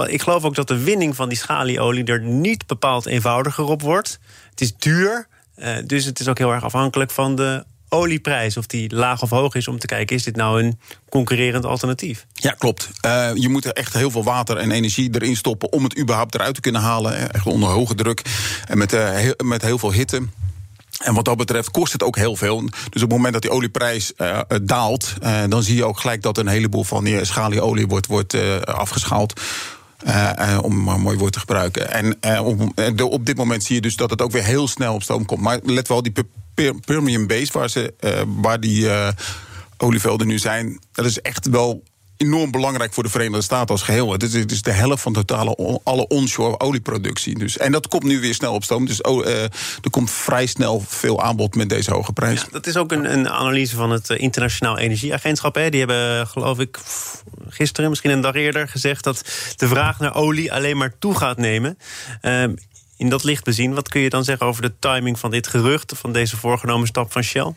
ik 0.05 0.21
geloof 0.21 0.43
ook 0.43 0.55
dat 0.55 0.67
de 0.67 0.83
winning 0.83 1.15
van 1.15 1.29
die 1.29 1.37
schalieolie 1.37 2.03
er 2.03 2.21
niet 2.21 2.67
bepaald 2.67 3.05
eenvoudiger 3.05 3.63
op 3.63 3.81
wordt. 3.81 4.19
Het 4.49 4.61
is 4.61 4.75
duur. 4.77 5.27
dus 5.85 6.05
het 6.05 6.19
is 6.19 6.27
ook 6.27 6.37
heel 6.37 6.53
erg 6.53 6.63
afhankelijk 6.63 7.11
van 7.11 7.35
de 7.35 7.65
olieprijs, 7.89 8.57
of 8.57 8.65
die 8.65 8.95
laag 8.95 9.21
of 9.21 9.29
hoog 9.29 9.55
is, 9.55 9.67
om 9.67 9.79
te 9.79 9.87
kijken, 9.87 10.15
is 10.15 10.23
dit 10.23 10.35
nou 10.35 10.63
een 10.63 10.79
concurrerend 11.09 11.65
alternatief? 11.65 12.25
Ja, 12.33 12.51
klopt. 12.51 12.89
Uh, 13.05 13.29
je 13.33 13.49
moet 13.49 13.65
er 13.65 13.71
echt 13.71 13.93
heel 13.93 14.11
veel 14.11 14.23
water 14.23 14.57
en 14.57 14.71
energie 14.71 15.09
erin 15.11 15.35
stoppen 15.35 15.71
om 15.71 15.83
het 15.83 15.99
überhaupt 15.99 16.35
eruit 16.35 16.55
te 16.55 16.61
kunnen 16.61 16.81
halen. 16.81 17.33
Echt 17.33 17.45
onder 17.45 17.69
hoge 17.69 17.95
druk 17.95 18.21
en 18.67 18.77
met, 18.77 18.93
uh, 18.93 19.09
heel, 19.09 19.33
met 19.43 19.61
heel 19.61 19.77
veel 19.77 19.91
hitte. 19.91 20.21
En 20.97 21.13
wat 21.13 21.25
dat 21.25 21.37
betreft 21.37 21.71
kost 21.71 21.93
het 21.93 22.03
ook 22.03 22.15
heel 22.15 22.35
veel. 22.35 22.61
Dus 22.61 23.03
op 23.03 23.09
het 23.09 23.09
moment 23.09 23.33
dat 23.33 23.41
die 23.41 23.51
olieprijs 23.51 24.13
uh, 24.17 24.39
daalt, 24.63 25.13
dan 25.47 25.63
zie 25.63 25.75
je 25.75 25.85
ook 25.85 25.99
gelijk 25.99 26.21
dat 26.21 26.37
een 26.37 26.47
heleboel 26.47 26.83
van 26.83 27.03
die 27.03 27.25
schalieolie 27.25 27.87
wordt, 27.87 28.07
wordt 28.07 28.65
afgeschaald. 28.65 29.41
Uh, 30.05 30.59
om 30.61 30.83
maar 30.83 30.95
een 30.95 31.01
mooi 31.01 31.17
woord 31.17 31.33
te 31.33 31.39
gebruiken. 31.39 31.91
En 31.91 32.17
uh, 32.25 32.45
op, 32.45 32.75
de, 32.95 33.05
op, 33.09 33.25
dit 33.25 33.37
moment 33.37 33.63
zie 33.63 33.75
je 33.75 33.81
dus 33.81 33.95
dat 33.95 34.09
het 34.09 34.21
ook 34.21 34.31
weer 34.31 34.43
heel 34.43 34.67
snel 34.67 34.93
op 34.93 35.03
stoom 35.03 35.25
komt. 35.25 35.41
Maar 35.41 35.59
let 35.63 35.87
wel, 35.87 36.03
die 36.03 36.13
Permian 36.85 37.27
Base, 37.27 37.51
waar, 37.51 37.69
ze, 37.69 37.93
waar 38.27 38.59
die 38.59 38.89
olievelden 39.77 40.27
nu 40.27 40.39
zijn, 40.39 40.79
dat 40.91 41.05
is 41.05 41.21
echt 41.21 41.47
wel 41.47 41.83
enorm 42.17 42.51
belangrijk 42.51 42.93
voor 42.93 43.03
de 43.03 43.09
Verenigde 43.09 43.41
Staten 43.41 43.69
als 43.69 43.81
geheel. 43.81 44.11
Het 44.11 44.23
is, 44.23 44.33
het 44.33 44.51
is 44.51 44.61
de 44.61 44.71
helft 44.71 45.01
van 45.01 45.13
totale 45.13 45.79
alle 45.83 46.07
onshore 46.07 46.59
olieproductie. 46.59 47.39
Dus, 47.39 47.57
en 47.57 47.71
dat 47.71 47.87
komt 47.87 48.03
nu 48.03 48.19
weer 48.19 48.33
snel 48.33 48.53
op 48.53 48.63
stoom. 48.63 48.85
Dus 48.85 49.01
oh, 49.01 49.25
uh, 49.25 49.43
er 49.43 49.89
komt 49.89 50.11
vrij 50.11 50.45
snel 50.45 50.83
veel 50.87 51.21
aanbod 51.21 51.55
met 51.55 51.69
deze 51.69 51.93
hoge 51.93 52.13
prijs. 52.13 52.45
Dat 52.51 52.67
is 52.67 52.77
ook 52.77 52.91
een, 52.91 53.13
een 53.13 53.29
analyse 53.29 53.75
van 53.75 53.91
het 53.91 54.09
eh, 54.09 54.19
Internationaal 54.19 54.77
Energieagentschap. 54.77 55.55
Hè. 55.55 55.69
Die 55.69 55.79
hebben, 55.79 56.27
geloof 56.27 56.59
ik, 56.59 56.79
gisteren, 57.49 57.89
misschien 57.89 58.11
een 58.11 58.21
dag 58.21 58.33
eerder, 58.33 58.67
gezegd 58.67 59.03
dat 59.03 59.21
de 59.55 59.67
vraag 59.67 59.99
naar 59.99 60.15
olie 60.15 60.53
alleen 60.53 60.77
maar 60.77 60.93
toe 60.99 61.15
gaat 61.15 61.37
nemen. 61.37 61.77
Uh, 62.21 62.43
in 62.97 63.09
dat 63.09 63.23
licht 63.23 63.43
bezien, 63.43 63.73
wat 63.73 63.89
kun 63.89 64.01
je 64.01 64.09
dan 64.09 64.23
zeggen 64.23 64.45
over 64.45 64.61
de 64.61 64.73
timing 64.79 65.19
van 65.19 65.31
dit 65.31 65.47
gerucht, 65.47 65.93
van 65.95 66.11
deze 66.13 66.37
voorgenomen 66.37 66.87
stap 66.87 67.11
van 67.11 67.23
Shell? 67.23 67.53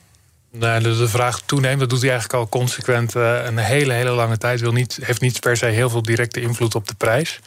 Nou, 0.52 0.82
de, 0.82 1.08
vraag 1.08 1.40
toeneemt, 1.40 1.80
dat 1.80 1.90
doet 1.90 2.00
hij 2.00 2.10
eigenlijk 2.10 2.40
al 2.40 2.48
consequent 2.48 3.14
uh, 3.14 3.44
een 3.44 3.58
hele, 3.58 3.92
hele 3.92 4.10
lange 4.10 4.38
tijd. 4.38 4.60
Wil 4.60 4.72
niet, 4.72 4.98
heeft 5.02 5.20
niet 5.20 5.40
per 5.40 5.56
se 5.56 5.66
heel 5.66 5.90
veel 5.90 6.02
directe 6.02 6.40
invloed 6.40 6.74
op 6.74 6.88
de 6.88 6.94
prijs. 6.94 7.40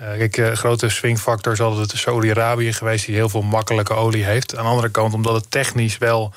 Uh, 0.00 0.06
kijk, 0.16 0.36
uh, 0.36 0.52
grote 0.52 0.88
swingfactor 0.88 1.52
is 1.52 1.60
altijd 1.60 1.92
Saudi-Arabië 1.94 2.72
geweest, 2.72 3.06
die 3.06 3.14
heel 3.14 3.28
veel 3.28 3.42
makkelijke 3.42 3.94
olie 3.94 4.24
heeft. 4.24 4.56
Aan 4.56 4.64
de 4.64 4.70
andere 4.70 4.88
kant, 4.88 5.14
omdat 5.14 5.34
het 5.34 5.50
technisch 5.50 5.98
wel 5.98 6.32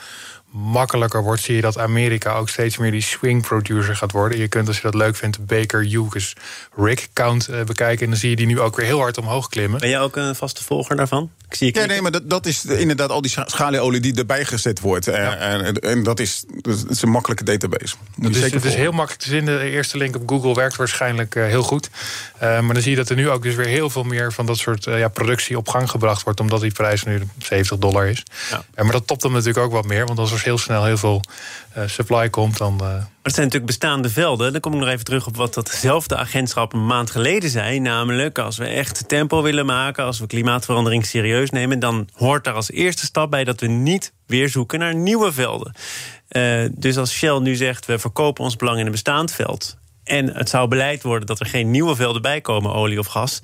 makkelijker 0.52 1.24
wordt, 1.24 1.42
zie 1.42 1.56
je 1.56 1.62
dat 1.62 1.78
Amerika 1.78 2.34
ook 2.34 2.50
steeds 2.50 2.78
meer 2.78 2.92
die 2.92 3.02
swing 3.02 3.42
producer 3.42 3.96
gaat 3.96 4.12
worden. 4.12 4.38
Je 4.38 4.48
kunt, 4.48 4.68
als 4.68 4.76
je 4.76 4.82
dat 4.82 4.94
leuk 4.94 5.16
vindt, 5.16 5.46
Baker 5.46 5.84
Hughes 5.84 6.34
Rig 6.76 7.08
count 7.14 7.50
bekijken. 7.66 8.04
En 8.04 8.10
dan 8.10 8.20
zie 8.20 8.30
je 8.30 8.36
die 8.36 8.46
nu 8.46 8.60
ook 8.60 8.76
weer 8.76 8.86
heel 8.86 9.00
hard 9.00 9.18
omhoog 9.18 9.50
klimmen. 9.50 9.80
Ben 9.80 9.90
jij 9.90 10.02
ook 10.02 10.16
een 10.16 10.36
vaste 10.36 10.64
volger 10.64 10.96
daarvan? 10.96 11.32
Ik 11.52 11.58
zie 11.58 11.80
ja, 11.80 11.86
nee, 11.86 12.02
maar 12.02 12.12
dat, 12.12 12.30
dat 12.30 12.46
is 12.46 12.66
inderdaad 12.66 13.10
al 13.10 13.22
die 13.22 13.32
schalieolie 13.46 14.00
die 14.00 14.16
erbij 14.16 14.46
gezet 14.46 14.80
wordt. 14.80 15.08
En, 15.08 15.82
en, 15.82 16.04
dat, 16.04 16.20
is, 16.20 16.44
dat 16.62 16.86
is 16.90 17.02
een 17.02 17.10
makkelijke 17.10 17.44
database. 17.44 17.96
Moet 18.16 18.36
het, 18.36 18.46
is, 18.46 18.52
het 18.52 18.66
is 18.66 18.76
heel 18.76 18.92
makkelijk 18.92 19.24
te 19.24 19.30
zien. 19.30 19.46
De 19.46 19.70
eerste 19.70 19.98
link 19.98 20.16
op 20.16 20.30
Google 20.30 20.54
werkt 20.54 20.76
waarschijnlijk 20.76 21.36
uh, 21.36 21.46
heel 21.46 21.64
goed. 21.64 21.90
Uh, 22.36 22.42
maar 22.42 22.74
dan 22.74 22.82
zie 22.82 22.92
je 22.92 22.98
dat 22.98 23.10
er 23.10 23.16
nu 23.16 23.30
ook 23.30 23.44
dus 23.44 23.56
weer 23.56 23.68
heel 23.68 23.90
veel 23.90 24.04
meer 24.04 24.34
van 24.34 24.46
dat 24.46 24.58
soort 24.58 24.86
uh, 24.86 25.00
ja, 25.00 25.08
productie 25.08 25.58
op 25.58 25.70
gang 25.70 25.90
gebracht 25.90 26.24
wordt. 26.24 26.40
Omdat 26.40 26.62
die 26.62 26.72
prijs 26.72 27.04
nu 27.04 27.22
70 27.38 27.78
dollar 27.78 28.08
is. 28.08 28.24
Ja. 28.50 28.84
maar 28.84 28.92
dat 28.92 29.08
topt 29.08 29.24
hem 29.24 29.32
natuurlijk 29.32 29.66
ook 29.66 29.72
wat 29.72 29.86
meer. 29.86 30.06
Want 30.06 30.20
als 30.20 30.32
er 30.32 30.40
heel 30.44 30.58
snel 30.58 30.84
heel 30.84 30.98
veel 30.98 31.22
supply 31.86 32.30
komt, 32.30 32.58
dan. 32.58 32.76
Maar 32.76 33.08
het 33.24 33.34
zijn 33.34 33.46
natuurlijk 33.46 33.66
bestaande 33.66 34.10
velden. 34.10 34.52
Dan 34.52 34.62
kom 34.62 34.74
ik 34.74 34.80
nog 34.80 34.90
even 34.90 35.06
terug 35.06 35.28
op 35.28 35.36
wat 35.36 35.54
datzelfde 35.54 36.16
agentschap 36.18 36.74
een 36.74 36.86
maand 36.86 37.12
geleden 37.12 37.50
zei. 37.50 37.80
Namelijk, 37.80 38.40
als 38.40 38.58
we 38.58 38.66
echt 38.66 39.08
tempo 39.08 39.42
willen 39.42 39.66
maken, 39.66 40.06
als 40.06 40.20
we 40.20 40.28
klimaatverandering 40.28 41.06
serieus 41.06 41.50
nemen, 41.50 41.80
dan 41.80 42.10
hoort 42.14 42.44
daar 42.44 42.54
als 42.54 42.72
eerste 42.72 43.06
stap 43.06 43.32
bij 43.32 43.44
dat 43.44 43.60
we 43.60 43.68
niet 43.68 44.14
weer 44.26 44.50
zoeken 44.50 44.80
naar 44.80 44.96
nieuwe 44.96 45.32
velden. 45.32 45.74
Uh, 46.30 46.70
dus 46.72 46.98
als 46.98 47.12
Shell 47.12 47.40
nu 47.40 47.56
zegt 47.56 47.86
we 47.86 48.00
verkopen 48.00 48.44
ons 48.44 48.56
belang 48.56 48.80
in 48.80 48.86
een 48.86 48.92
bestaand 48.92 49.32
veld. 49.32 49.78
En 50.04 50.36
het 50.36 50.50
zou 50.50 50.68
beleid 50.68 51.04
worden 51.04 51.28
dat 51.28 51.40
er 51.40 51.46
geen 51.46 51.72
nieuwe 51.72 51.96
velden 51.96 52.22
bij 52.22 52.42
komen, 52.42 52.74
olie 52.74 53.00
of 53.00 53.08
gas. 53.08 53.42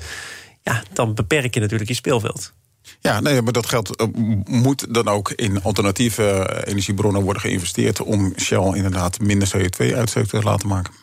Ja, 0.63 0.83
dan 0.93 1.13
beperk 1.13 1.53
je 1.53 1.59
natuurlijk 1.59 1.89
je 1.89 1.95
speelveld. 1.95 2.53
Ja, 2.99 3.19
nee, 3.19 3.41
maar 3.41 3.53
dat 3.53 3.65
geld 3.65 4.01
uh, 4.01 4.07
moet 4.45 4.93
dan 4.93 5.07
ook 5.07 5.31
in 5.31 5.63
alternatieve 5.63 6.63
energiebronnen 6.65 7.21
worden 7.21 7.41
geïnvesteerd 7.41 8.01
om 8.01 8.33
Shell 8.39 8.71
inderdaad 8.73 9.19
minder 9.19 9.51
CO2-uitstoot 9.57 10.29
te 10.29 10.43
laten 10.43 10.67
maken. 10.67 10.93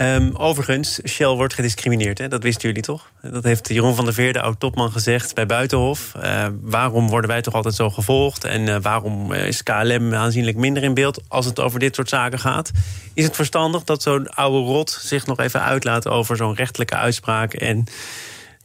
Um, 0.00 0.36
overigens, 0.36 1.00
Shell 1.06 1.26
wordt 1.26 1.54
gediscrimineerd. 1.54 2.18
Hè? 2.18 2.28
Dat 2.28 2.42
wisten 2.42 2.68
jullie 2.68 2.82
toch? 2.82 3.10
Dat 3.20 3.44
heeft 3.44 3.68
Jeroen 3.68 3.94
van 3.94 4.04
der 4.04 4.14
Veer, 4.14 4.32
de 4.32 4.40
oud-topman, 4.40 4.92
gezegd 4.92 5.34
bij 5.34 5.46
Buitenhof. 5.46 6.12
Uh, 6.16 6.46
waarom 6.60 7.08
worden 7.08 7.30
wij 7.30 7.42
toch 7.42 7.54
altijd 7.54 7.74
zo 7.74 7.90
gevolgd? 7.90 8.44
En 8.44 8.82
waarom 8.82 9.32
is 9.32 9.62
KLM 9.62 10.14
aanzienlijk 10.14 10.56
minder 10.56 10.82
in 10.82 10.94
beeld 10.94 11.20
als 11.28 11.46
het 11.46 11.60
over 11.60 11.78
dit 11.78 11.94
soort 11.94 12.08
zaken 12.08 12.38
gaat? 12.38 12.70
Is 13.14 13.24
het 13.24 13.36
verstandig 13.36 13.84
dat 13.84 14.02
zo'n 14.02 14.28
oude 14.28 14.58
rot 14.58 14.98
zich 15.00 15.26
nog 15.26 15.38
even 15.38 15.62
uitlaat 15.62 16.08
over 16.08 16.36
zo'n 16.36 16.54
rechtelijke 16.54 16.96
uitspraak... 16.96 17.54
en 17.54 17.84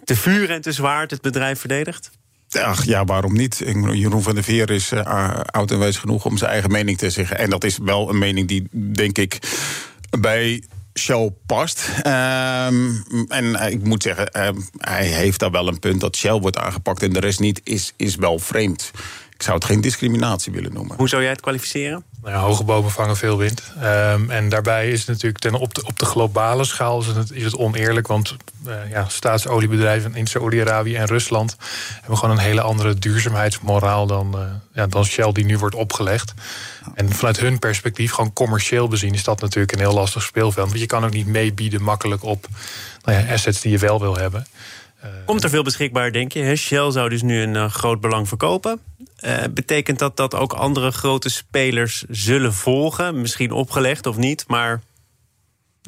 te 0.04 0.16
vuur 0.16 0.50
en 0.50 0.62
te 0.62 0.72
zwaard 0.72 1.12
het 1.12 1.22
bedrijf 1.22 1.60
verdedigt? 1.60 2.12
Ach 2.52 2.86
ja, 2.86 3.06
waarom 3.06 3.34
niet? 3.34 3.62
Jeroen 3.92 4.24
van 4.24 4.36
der 4.36 4.44
Veer 4.44 4.70
is 4.70 4.92
uh, 4.92 5.40
oud 5.46 5.72
en 5.72 5.80
wijs 5.80 5.98
genoeg 5.98 6.26
om 6.26 6.38
zijn 6.38 6.52
eigen 6.52 6.72
mening 6.72 6.98
te 6.98 7.10
zeggen. 7.10 7.38
En 7.38 7.50
dat 7.50 7.64
is 7.64 7.78
wel 7.78 8.10
een 8.10 8.18
mening 8.18 8.48
die, 8.48 8.68
denk 8.72 9.18
ik 9.18 9.40
bij 10.20 10.64
Shell 10.94 11.34
past. 11.46 11.90
Ehm, 12.02 12.92
en 13.28 13.72
ik 13.72 13.84
moet 13.84 14.04
zeggen, 14.04 14.32
ehm, 14.32 14.56
hij 14.78 15.06
heeft 15.06 15.40
daar 15.40 15.52
wel 15.52 15.68
een 15.68 15.80
punt 15.80 16.02
dat 16.02 16.16
Shell 16.16 16.40
wordt 16.40 16.58
aangepakt 16.58 17.04
en 17.04 17.14
de 17.14 17.20
rest 17.20 17.40
niet, 17.40 17.62
is, 17.64 17.94
is 17.96 18.16
wel 18.16 18.40
vreemd. 18.40 18.92
Ik 19.34 19.44
zou 19.44 19.56
het 19.56 19.66
geen 19.66 19.82
discriminatie 19.82 20.52
willen 20.52 20.74
noemen. 20.74 20.98
Hoe 20.98 21.10
zou 21.10 21.22
jij 21.22 21.32
het 21.32 21.42
kwalificeren? 21.42 22.04
Nou 22.28 22.40
hoge 22.40 22.64
bomen 22.64 22.92
vangen 22.92 23.18
veel 23.18 23.38
wind. 23.38 23.62
Ehm, 23.82 24.30
en 24.30 24.50
daarbij 24.50 24.90
is 24.90 25.00
het 25.00 25.08
natuurlijk 25.08 25.38
ten, 25.38 25.54
op, 25.54 25.74
de, 25.74 25.84
op 25.86 26.00
de 26.00 26.06
globale 26.06 26.64
schaal 26.64 27.00
is 27.00 27.08
het, 27.08 27.32
is 27.32 27.44
het 27.44 27.58
oneerlijk. 27.58 28.08
Want 28.08 28.36
uh, 28.68 28.90
ja, 28.90 29.06
staatsoliebedrijven 29.08 30.16
in 30.16 30.28
Saoedi-Arabië 30.28 30.96
en 30.96 31.06
Rusland 31.06 31.58
hebben 32.00 32.18
gewoon 32.18 32.38
een 32.38 32.44
hele 32.44 32.62
andere 32.62 32.94
duurzaamheidsmoraal 32.94 34.08
dan, 34.08 34.34
uh, 34.36 34.42
ja, 34.74 34.88
dan 34.88 35.06
Shell 35.06 35.32
die 35.32 35.46
nu 35.46 35.58
wordt 35.58 35.76
opgelegd. 35.76 36.34
En 36.94 37.12
vanuit 37.12 37.40
hun 37.40 37.60
perspectief, 37.60 38.12
gewoon 38.12 38.34
commercieel 38.34 38.88
bezien, 38.88 39.14
is 39.14 39.24
dat 39.24 39.42
natuurlijk 39.42 39.72
een 39.72 39.80
heel 39.80 39.94
lastig 39.94 40.24
speelveld. 40.24 40.68
Want 40.70 40.80
je 40.80 40.86
kan 40.86 41.06
ook 41.06 41.14
niet 41.14 41.28
meebieden 41.28 41.82
makkelijk 41.82 42.24
op 42.24 42.48
nou 43.04 43.20
ja, 43.20 43.34
assets 43.34 43.62
die 43.62 43.72
je 43.72 43.78
wel 43.78 44.00
wil 44.00 44.18
hebben. 44.18 44.46
Komt 45.26 45.44
er 45.44 45.50
veel 45.50 45.64
beschikbaar, 45.64 46.12
denk 46.12 46.32
je? 46.32 46.56
Shell 46.56 46.92
zou 46.92 47.10
dus 47.10 47.22
nu 47.22 47.42
een 47.42 47.56
uh, 47.56 47.70
groot 47.70 48.02
belang 48.02 48.28
verkopen. 48.28 48.80
Uh, 49.26 49.44
betekent 49.52 50.00
dat 50.00 50.18
dat 50.18 50.36
ook 50.36 50.54
andere 50.54 50.92
grote 50.92 51.30
spelers 51.30 52.04
zullen 52.10 52.54
volgen? 52.54 53.22
Misschien 53.22 53.52
opgelegd 53.52 54.06
of 54.06 54.18
niet, 54.18 54.44
maar 54.48 54.82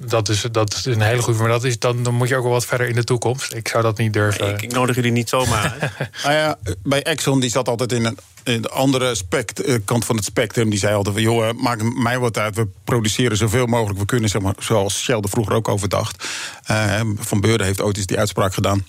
dat 0.08 0.30
is, 0.30 0.42
dat 0.52 0.74
is 0.74 0.86
een 0.86 1.02
hele 1.02 1.22
goede. 1.22 1.40
Maar 1.40 1.50
dat 1.50 1.64
is, 1.64 1.80
dan, 1.80 2.04
dan 2.04 2.14
moet 2.14 2.28
je 2.28 2.36
ook 2.36 2.44
wel 2.44 2.52
wat 2.52 2.66
verder 2.66 2.88
in 2.88 2.96
de 2.96 3.04
toekomst. 3.04 3.54
Ik 3.54 3.68
zou 3.68 3.84
dat 3.84 3.98
niet 3.98 4.14
durven. 4.14 4.50
Ik, 4.50 4.62
ik 4.62 4.72
nodig 4.72 4.96
jullie 4.96 5.12
niet 5.12 5.30
zomaar 5.30 5.94
nou 6.24 6.36
ja, 6.36 6.58
bij 6.84 7.04
Exxon 7.04 7.40
die 7.40 7.50
zat 7.50 7.68
altijd 7.68 7.92
in 7.92 8.06
een, 8.06 8.18
in 8.44 8.62
de 8.62 8.70
andere 8.70 9.16
spect, 9.16 9.62
eh, 9.62 9.76
kant 9.86 10.06
van 10.06 10.16
het 10.16 10.26
spectrum. 10.26 10.70
Die 10.70 10.80
zei 10.80 10.96
altijd 10.96 11.16
van, 11.16 11.24
joh, 11.24 11.54
maak 11.62 11.82
mij 11.82 12.20
wat 12.20 12.38
uit. 12.38 12.56
We 12.56 12.68
produceren 12.84 13.38
zoveel 13.38 13.66
mogelijk 13.66 14.00
we 14.00 14.06
kunnen, 14.06 14.30
zeg 14.30 14.42
maar, 14.42 14.56
zoals 14.60 15.02
Shell 15.02 15.20
er 15.20 15.30
vroeger 15.30 15.54
ook 15.54 15.68
over 15.68 15.90
dacht. 15.90 16.28
Uh, 16.72 17.02
van 17.18 17.42
Beurden 17.42 17.66
heeft 17.66 17.82
ooit 17.82 17.98
eens 17.98 18.06
die 18.06 18.18
uitspraak 18.18 18.54
gedaan. 18.54 18.86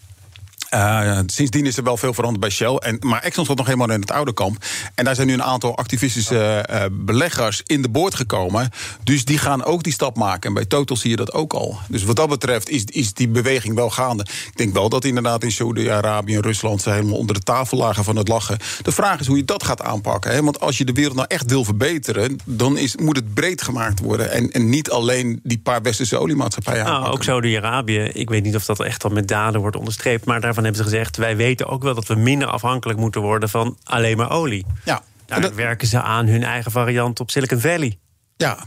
Uh, 0.74 1.18
sindsdien 1.26 1.66
is 1.66 1.76
er 1.76 1.82
wel 1.82 1.96
veel 1.96 2.14
veranderd 2.14 2.40
bij 2.40 2.50
Shell. 2.50 2.74
En, 2.74 2.96
maar 3.00 3.22
Exxon 3.22 3.44
stond 3.44 3.58
nog 3.58 3.66
helemaal 3.66 3.90
in 3.90 4.00
het 4.00 4.10
oude 4.10 4.32
kamp. 4.32 4.64
En 4.94 5.04
daar 5.04 5.14
zijn 5.14 5.26
nu 5.26 5.32
een 5.32 5.42
aantal 5.42 5.76
activistische 5.76 6.66
uh, 6.70 6.82
beleggers 6.90 7.62
in 7.66 7.82
de 7.82 7.88
boord 7.88 8.14
gekomen. 8.14 8.70
Dus 9.04 9.24
die 9.24 9.38
gaan 9.38 9.64
ook 9.64 9.82
die 9.82 9.92
stap 9.92 10.16
maken. 10.16 10.48
En 10.48 10.54
bij 10.54 10.64
Total 10.64 10.96
zie 10.96 11.10
je 11.10 11.16
dat 11.16 11.32
ook 11.32 11.52
al. 11.52 11.78
Dus 11.88 12.04
wat 12.04 12.16
dat 12.16 12.28
betreft 12.28 12.68
is, 12.68 12.84
is 12.84 13.14
die 13.14 13.28
beweging 13.28 13.74
wel 13.74 13.90
gaande. 13.90 14.22
Ik 14.22 14.56
denk 14.56 14.74
wel 14.74 14.88
dat 14.88 15.04
inderdaad 15.04 15.42
in 15.42 15.52
Saudi-Arabië 15.52 16.34
en 16.34 16.42
Rusland... 16.42 16.82
ze 16.82 16.90
helemaal 16.90 17.16
onder 17.16 17.34
de 17.34 17.42
tafel 17.42 17.78
lagen 17.78 18.04
van 18.04 18.16
het 18.16 18.28
lachen. 18.28 18.58
De 18.82 18.92
vraag 18.92 19.20
is 19.20 19.26
hoe 19.26 19.36
je 19.36 19.44
dat 19.44 19.64
gaat 19.64 19.82
aanpakken. 19.82 20.32
Hè? 20.32 20.42
Want 20.42 20.60
als 20.60 20.78
je 20.78 20.84
de 20.84 20.92
wereld 20.92 21.16
nou 21.16 21.28
echt 21.28 21.50
wil 21.50 21.64
verbeteren... 21.64 22.36
dan 22.44 22.78
is, 22.78 22.96
moet 22.96 23.16
het 23.16 23.34
breed 23.34 23.62
gemaakt 23.62 24.00
worden. 24.00 24.30
En, 24.30 24.50
en 24.50 24.68
niet 24.68 24.90
alleen 24.90 25.40
die 25.42 25.58
paar 25.58 25.82
westerse 25.82 26.18
oliemaatschappijen 26.18 26.84
nou. 26.84 27.06
Ook 27.06 27.22
Saudi-Arabië. 27.22 28.10
Ik 28.12 28.28
weet 28.28 28.42
niet 28.42 28.56
of 28.56 28.64
dat 28.64 28.80
echt 28.80 29.04
al 29.04 29.10
met 29.10 29.28
daden 29.28 29.60
wordt 29.60 29.76
onderstreept. 29.76 30.24
Maar 30.24 30.40
daarvan 30.40 30.59
hebben 30.64 30.84
ze 30.84 30.90
gezegd... 30.90 31.16
wij 31.16 31.36
weten 31.36 31.66
ook 31.66 31.82
wel 31.82 31.94
dat 31.94 32.06
we 32.06 32.14
minder 32.14 32.48
afhankelijk 32.48 32.98
moeten 32.98 33.20
worden 33.20 33.48
van 33.48 33.78
alleen 33.84 34.16
maar 34.16 34.30
olie. 34.30 34.66
Ja. 34.84 35.02
Daar 35.26 35.40
dat... 35.40 35.54
werken 35.54 35.88
ze 35.88 36.02
aan 36.02 36.26
hun 36.26 36.42
eigen 36.42 36.70
variant 36.70 37.20
op 37.20 37.30
Silicon 37.30 37.60
Valley. 37.60 37.98
Ja, 38.36 38.58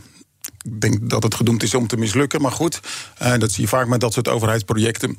ik 0.62 0.82
denk 0.82 1.10
dat 1.10 1.24
het 1.24 1.36
gedoemd 1.36 1.64
is 1.64 1.74
om 1.74 1.88
te 1.88 1.98
mislukken. 1.98 2.42
Maar 2.42 2.52
goed, 2.52 2.80
uh, 3.22 3.38
dat 3.38 3.52
zie 3.52 3.64
je 3.64 3.70
vaak 3.70 3.88
met 3.88 4.00
dat 4.00 4.14
soort 4.14 4.28
overheidsprojecten. 4.28 5.18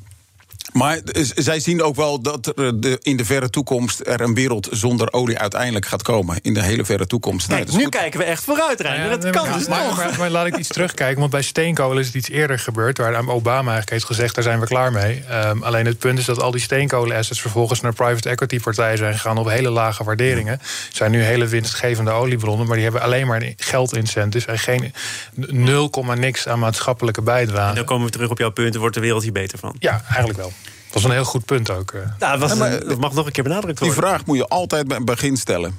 Maar 0.77 0.99
zij 1.35 1.59
zien 1.59 1.83
ook 1.83 1.95
wel 1.95 2.21
dat 2.21 2.51
er 2.55 2.79
de, 2.79 2.99
in 3.01 3.17
de 3.17 3.25
verre 3.25 3.49
toekomst 3.49 4.01
er 4.07 4.21
een 4.21 4.33
wereld 4.33 4.67
zonder 4.71 5.13
olie 5.13 5.39
uiteindelijk 5.39 5.85
gaat 5.85 6.01
komen. 6.01 6.39
In 6.41 6.53
de 6.53 6.63
hele 6.63 6.85
verre 6.85 7.07
toekomst. 7.07 7.47
Kijk, 7.47 7.67
nou, 7.67 7.77
nu 7.77 7.89
kijken 7.89 8.19
we 8.19 8.25
echt 8.25 8.43
vooruit, 8.43 8.81
Reiner. 8.81 9.09
Ja, 9.09 9.17
dat 9.17 9.31
kan 9.31 9.51
dus 9.53 9.67
maar, 9.67 9.85
nog. 9.85 9.97
Maar, 9.97 10.15
maar, 10.17 10.29
laat 10.29 10.45
ik 10.45 10.57
iets 10.57 10.67
terugkijken, 10.67 11.19
want 11.19 11.31
bij 11.31 11.41
steenkolen 11.41 11.99
is 11.99 12.05
het 12.05 12.15
iets 12.15 12.29
eerder 12.29 12.59
gebeurd. 12.59 12.97
Waar 12.97 13.27
Obama 13.27 13.57
eigenlijk 13.57 13.89
heeft 13.89 14.05
gezegd, 14.05 14.35
daar 14.35 14.43
zijn 14.43 14.59
we 14.59 14.65
klaar 14.65 14.91
mee. 14.91 15.23
Um, 15.31 15.63
alleen 15.63 15.85
het 15.85 15.97
punt 15.97 16.19
is 16.19 16.25
dat 16.25 16.41
al 16.41 16.51
die 16.51 16.61
steenkolenassets 16.61 17.41
vervolgens 17.41 17.81
naar 17.81 17.93
private 17.93 18.29
equity 18.29 18.59
partijen 18.59 18.97
zijn 18.97 19.13
gegaan 19.13 19.37
op 19.37 19.49
hele 19.49 19.69
lage 19.69 20.03
waarderingen. 20.03 20.59
zijn 20.91 21.11
nu 21.11 21.21
hele 21.21 21.47
winstgevende 21.47 22.11
oliebronnen, 22.11 22.65
maar 22.67 22.75
die 22.75 22.83
hebben 22.83 23.01
alleen 23.01 23.27
maar 23.27 23.53
geldincentives 23.57 24.45
en 24.45 24.59
geen 24.59 24.93
0, 25.35 25.89
niks 26.15 26.47
aan 26.47 26.59
maatschappelijke 26.59 27.21
bijdrage. 27.21 27.69
En 27.69 27.75
dan 27.75 27.85
komen 27.85 28.05
we 28.05 28.11
terug 28.11 28.29
op 28.29 28.37
jouw 28.37 28.51
punt, 28.51 28.75
wordt 28.75 28.95
de 28.95 29.01
wereld 29.01 29.23
hier 29.23 29.31
beter 29.31 29.59
van? 29.59 29.75
Ja, 29.79 30.01
eigenlijk 30.07 30.37
wel. 30.37 30.53
Dat 30.95 31.03
was 31.03 31.11
een 31.11 31.17
heel 31.17 31.29
goed 31.31 31.45
punt 31.45 31.69
ook. 31.69 31.93
Ja, 32.19 32.37
dat, 32.37 32.39
was 32.39 32.59
een, 32.59 32.87
dat 32.87 32.99
mag 32.99 33.13
nog 33.13 33.25
een 33.25 33.31
keer 33.31 33.43
benadrukt 33.43 33.79
worden. 33.79 33.97
Die 33.97 34.07
vraag 34.07 34.25
moet 34.25 34.37
je 34.37 34.47
altijd 34.47 34.87
bij 34.87 34.97
het 34.97 35.05
begin 35.05 35.37
stellen. 35.37 35.77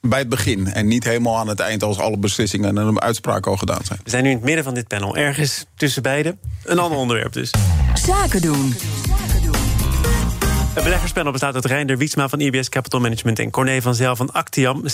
Bij 0.00 0.18
het 0.18 0.28
begin 0.28 0.66
en 0.66 0.86
niet 0.86 1.04
helemaal 1.04 1.36
aan 1.36 1.48
het 1.48 1.60
eind 1.60 1.82
als 1.82 1.98
alle 1.98 2.18
beslissingen 2.18 2.78
en 2.78 3.00
uitspraken 3.00 3.50
al 3.50 3.56
gedaan 3.56 3.84
zijn. 3.84 3.98
We 4.04 4.10
zijn 4.10 4.22
nu 4.22 4.28
in 4.28 4.36
het 4.36 4.44
midden 4.44 4.64
van 4.64 4.74
dit 4.74 4.88
panel. 4.88 5.16
Ergens 5.16 5.64
tussen 5.76 6.02
beiden. 6.02 6.38
Een 6.64 6.78
ander 6.78 6.98
onderwerp 6.98 7.32
dus. 7.32 7.50
Zaken 7.94 8.40
doen. 8.40 8.74
Het 10.74 10.84
beleggerspanel 10.84 11.32
bestaat 11.32 11.54
uit 11.54 11.64
Reinder 11.64 11.98
Wietsma 11.98 12.28
van 12.28 12.40
IBS 12.40 12.68
Capital 12.68 13.00
Management 13.00 13.38
en 13.38 13.50
Corné 13.50 13.82
van 13.82 13.94
Zel 13.94 14.16
van 14.16 14.32
Actiam. 14.32 14.82
86% 14.82 14.84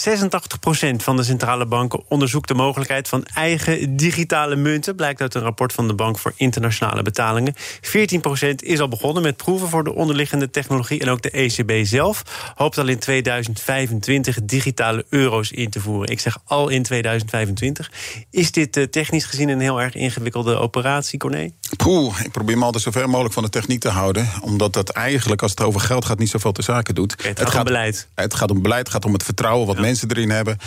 van 0.97 1.17
de 1.17 1.23
centrale 1.23 1.67
banken 1.67 2.03
onderzoekt 2.09 2.49
de 2.49 2.55
mogelijkheid 2.55 3.09
van 3.09 3.25
eigen 3.35 3.97
digitale 3.97 4.57
munten. 4.57 4.97
Blijkt 4.97 5.21
uit 5.21 5.35
een 5.35 5.43
rapport 5.43 5.73
van 5.73 5.87
de 5.87 5.95
Bank 5.95 6.19
voor 6.19 6.33
Internationale 6.37 7.03
Betalingen. 7.03 7.55
14% 7.55 8.55
is 8.57 8.81
al 8.81 8.89
begonnen 8.89 9.23
met 9.23 9.37
proeven 9.37 9.69
voor 9.69 9.85
de 9.85 9.95
onderliggende 9.95 10.51
technologie. 10.51 11.01
En 11.01 11.09
ook 11.09 11.23
de 11.23 11.31
ECB 11.31 11.87
zelf 11.87 12.23
hoopt 12.55 12.79
al 12.79 12.89
in 12.89 12.99
2025 12.99 14.39
digitale 14.43 15.05
euro's 15.09 15.51
in 15.51 15.71
te 15.71 15.81
voeren. 15.81 16.11
Ik 16.11 16.21
zeg 16.21 16.39
al 16.45 16.69
in 16.69 16.83
2025. 16.83 17.91
Is 18.31 18.53
dit 18.53 18.93
technisch 18.93 19.25
gezien 19.25 19.49
een 19.49 19.61
heel 19.61 19.81
erg 19.81 19.95
ingewikkelde 19.95 20.57
operatie, 20.57 21.19
Corné? 21.19 21.51
Poeh, 21.77 22.21
ik 22.25 22.31
probeer 22.31 22.59
me 22.59 22.65
altijd 22.65 22.83
zo 22.83 22.91
ver 22.91 23.09
mogelijk 23.09 23.35
van 23.35 23.43
de 23.43 23.49
techniek 23.49 23.81
te 23.81 23.89
houden. 23.89 24.29
Omdat 24.41 24.73
dat 24.73 24.89
eigenlijk, 24.89 25.43
als 25.43 25.51
het 25.51 25.61
over 25.71 25.87
geld 25.87 26.05
gaat, 26.05 26.19
niet 26.19 26.31
zoveel 26.31 26.53
te 26.53 26.63
zaken 26.63 26.95
doet. 26.95 27.13
Okay, 27.13 27.29
het, 27.29 27.39
het, 27.39 27.49
gaat 27.51 27.59
om 27.59 27.65
beleid. 27.65 28.09
Het 28.15 28.35
gaat 28.35 28.51
om 28.51 28.63
beleid, 28.63 28.83
het 28.83 28.93
gaat 28.93 29.05
om 29.05 29.13
het 29.13 29.23
vertrouwen 29.23 29.67
wat 29.67 29.77
ja. 29.77 29.83
mensen 29.83 30.11
erin 30.11 30.31
hebben. 30.31 30.59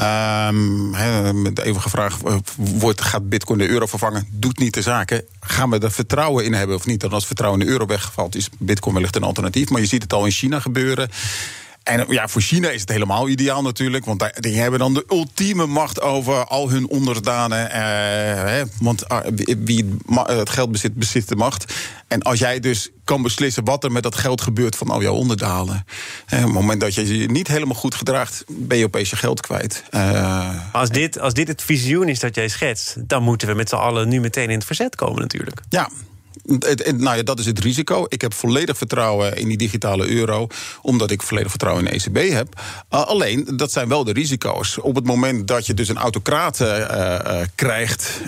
Um, 0.00 0.94
even 1.54 1.80
gevraagd, 1.80 2.22
wordt, 2.56 3.00
gaat 3.00 3.28
bitcoin 3.28 3.58
de 3.58 3.68
euro 3.68 3.86
vervangen? 3.86 4.26
Doet 4.30 4.58
niet 4.58 4.74
de 4.74 4.82
zaken. 4.82 5.24
Gaan 5.40 5.70
we 5.70 5.78
er 5.78 5.92
vertrouwen 5.92 6.44
in 6.44 6.52
hebben 6.52 6.76
of 6.76 6.86
niet? 6.86 7.02
En 7.02 7.10
als 7.10 7.26
vertrouwen 7.26 7.60
in 7.60 7.66
de 7.66 7.72
euro 7.72 7.86
wegvalt, 7.86 8.34
is 8.34 8.48
bitcoin 8.58 8.94
wellicht 8.94 9.16
een 9.16 9.22
alternatief. 9.22 9.70
Maar 9.70 9.80
je 9.80 9.86
ziet 9.86 10.02
het 10.02 10.12
al 10.12 10.24
in 10.24 10.30
China 10.30 10.60
gebeuren. 10.60 11.10
En 11.86 12.04
ja, 12.08 12.28
voor 12.28 12.40
China 12.40 12.70
is 12.70 12.80
het 12.80 12.90
helemaal 12.90 13.28
ideaal 13.28 13.62
natuurlijk. 13.62 14.04
Want 14.04 14.30
die 14.40 14.56
hebben 14.56 14.78
dan 14.78 14.94
de 14.94 15.04
ultieme 15.08 15.66
macht 15.66 16.00
over 16.00 16.44
al 16.44 16.70
hun 16.70 16.88
onderdanen. 16.88 17.70
Eh, 17.70 17.80
hè, 18.44 18.62
want 18.80 19.04
wie 19.58 19.98
het 20.26 20.50
geld 20.50 20.72
bezit, 20.72 20.94
bezit 20.94 21.28
de 21.28 21.36
macht. 21.36 21.74
En 22.08 22.22
als 22.22 22.38
jij 22.38 22.60
dus 22.60 22.90
kan 23.04 23.22
beslissen 23.22 23.64
wat 23.64 23.84
er 23.84 23.92
met 23.92 24.02
dat 24.02 24.14
geld 24.14 24.40
gebeurt 24.40 24.76
van 24.76 24.90
al 24.90 25.02
jouw 25.02 25.14
onderdanen. 25.14 25.84
Hè, 26.26 26.36
op 26.36 26.44
het 26.44 26.52
moment 26.52 26.80
dat 26.80 26.94
je 26.94 27.18
je 27.18 27.30
niet 27.30 27.48
helemaal 27.48 27.74
goed 27.74 27.94
gedraagt, 27.94 28.44
ben 28.48 28.78
je 28.78 28.84
opeens 28.84 29.10
je 29.10 29.16
geld 29.16 29.40
kwijt. 29.40 29.84
Uh, 29.90 30.72
als, 30.72 30.90
dit, 30.90 31.20
als 31.20 31.34
dit 31.34 31.48
het 31.48 31.62
visioen 31.62 32.08
is 32.08 32.20
dat 32.20 32.34
jij 32.34 32.48
schetst, 32.48 32.94
dan 32.98 33.22
moeten 33.22 33.48
we 33.48 33.54
met 33.54 33.68
z'n 33.68 33.74
allen 33.74 34.08
nu 34.08 34.20
meteen 34.20 34.50
in 34.50 34.56
het 34.56 34.66
verzet 34.66 34.94
komen 34.94 35.20
natuurlijk. 35.20 35.60
Ja, 35.68 35.90
nou 36.96 37.16
ja, 37.16 37.22
dat 37.22 37.38
is 37.38 37.46
het 37.46 37.58
risico. 37.58 38.06
Ik 38.08 38.20
heb 38.20 38.34
volledig 38.34 38.76
vertrouwen 38.76 39.36
in 39.36 39.48
die 39.48 39.56
digitale 39.56 40.08
euro, 40.08 40.46
omdat 40.82 41.10
ik 41.10 41.22
volledig 41.22 41.50
vertrouwen 41.50 41.86
in 41.86 41.90
de 41.90 42.04
ECB 42.04 42.32
heb. 42.32 42.60
Uh, 42.90 43.04
alleen, 43.04 43.48
dat 43.56 43.72
zijn 43.72 43.88
wel 43.88 44.04
de 44.04 44.12
risico's. 44.12 44.78
Op 44.78 44.94
het 44.94 45.04
moment 45.04 45.48
dat 45.48 45.66
je 45.66 45.74
dus 45.74 45.88
een 45.88 45.96
autocraat 45.96 46.60
uh, 46.60 46.78
uh, 46.78 47.40
krijgt, 47.54 48.20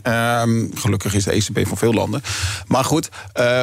gelukkig 0.74 1.14
is 1.14 1.24
de 1.24 1.32
ECB 1.32 1.66
van 1.66 1.76
veel 1.76 1.92
landen. 1.92 2.22
Maar 2.66 2.84
goed, 2.84 3.08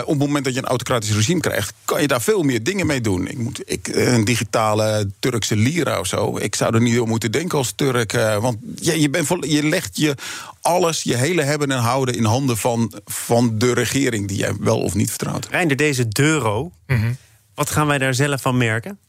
op 0.03 0.07
het 0.07 0.17
moment 0.17 0.45
dat 0.45 0.53
je 0.53 0.59
een 0.59 0.65
autocratisch 0.65 1.13
regime 1.13 1.39
krijgt, 1.39 1.73
kan 1.85 2.01
je 2.01 2.07
daar 2.07 2.21
veel 2.21 2.43
meer 2.43 2.63
dingen 2.63 2.87
mee 2.87 3.01
doen. 3.01 3.27
Ik 3.27 3.37
moet, 3.37 3.61
ik, 3.65 3.87
een 3.87 4.25
digitale 4.25 5.09
Turkse 5.19 5.55
lira 5.55 5.99
of 5.99 6.07
zo. 6.07 6.37
Ik 6.37 6.55
zou 6.55 6.73
er 6.73 6.81
niet 6.81 6.99
op 6.99 7.07
moeten 7.07 7.31
denken 7.31 7.57
als 7.57 7.73
Turk. 7.75 8.11
want 8.39 8.57
je, 8.75 9.01
je, 9.01 9.09
bent 9.09 9.27
je 9.41 9.63
legt 9.63 9.97
je 9.97 10.15
alles, 10.65 11.03
je 11.03 11.15
hele 11.15 11.41
hebben 11.41 11.71
en 11.71 11.79
houden 11.79 12.15
in 12.15 12.23
handen 12.23 12.57
van, 12.57 12.93
van 13.05 13.57
de 13.57 13.73
regering 13.73 14.27
die 14.27 14.37
jij 14.37 14.53
wel 14.59 14.79
of 14.79 14.93
niet 14.93 15.09
vertrouwt. 15.09 15.47
Reinder, 15.49 15.77
deze 15.77 16.07
euro, 16.13 16.71
mm 16.87 16.99
-hmm. 16.99 17.17
wat 17.55 17.69
gaan 17.69 17.87
wij 17.87 17.97
daar 17.97 18.13
zelf 18.13 18.41
van 18.41 18.57
merken? 18.57 18.99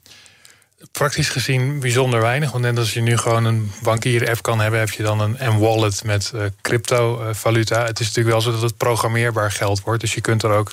Praktisch 0.92 1.28
gezien 1.28 1.80
bijzonder 1.80 2.20
weinig. 2.20 2.50
Want 2.50 2.64
net 2.64 2.78
als 2.78 2.94
je 2.94 3.00
nu 3.00 3.16
gewoon 3.16 3.44
een 3.44 3.70
bankier-app 3.82 4.42
kan 4.42 4.60
hebben, 4.60 4.80
heb 4.80 4.90
je 4.90 5.02
dan 5.02 5.20
een 5.20 5.54
M-wallet 5.54 6.04
met 6.04 6.32
uh, 6.34 6.42
cryptovaluta. 6.60 7.84
Het 7.84 8.00
is 8.00 8.06
natuurlijk 8.06 8.34
wel 8.34 8.40
zo 8.40 8.52
dat 8.52 8.62
het 8.62 8.76
programmeerbaar 8.76 9.52
geld 9.52 9.80
wordt. 9.80 10.00
Dus 10.00 10.14
je 10.14 10.20
kunt 10.20 10.42
er 10.42 10.50
ook 10.50 10.72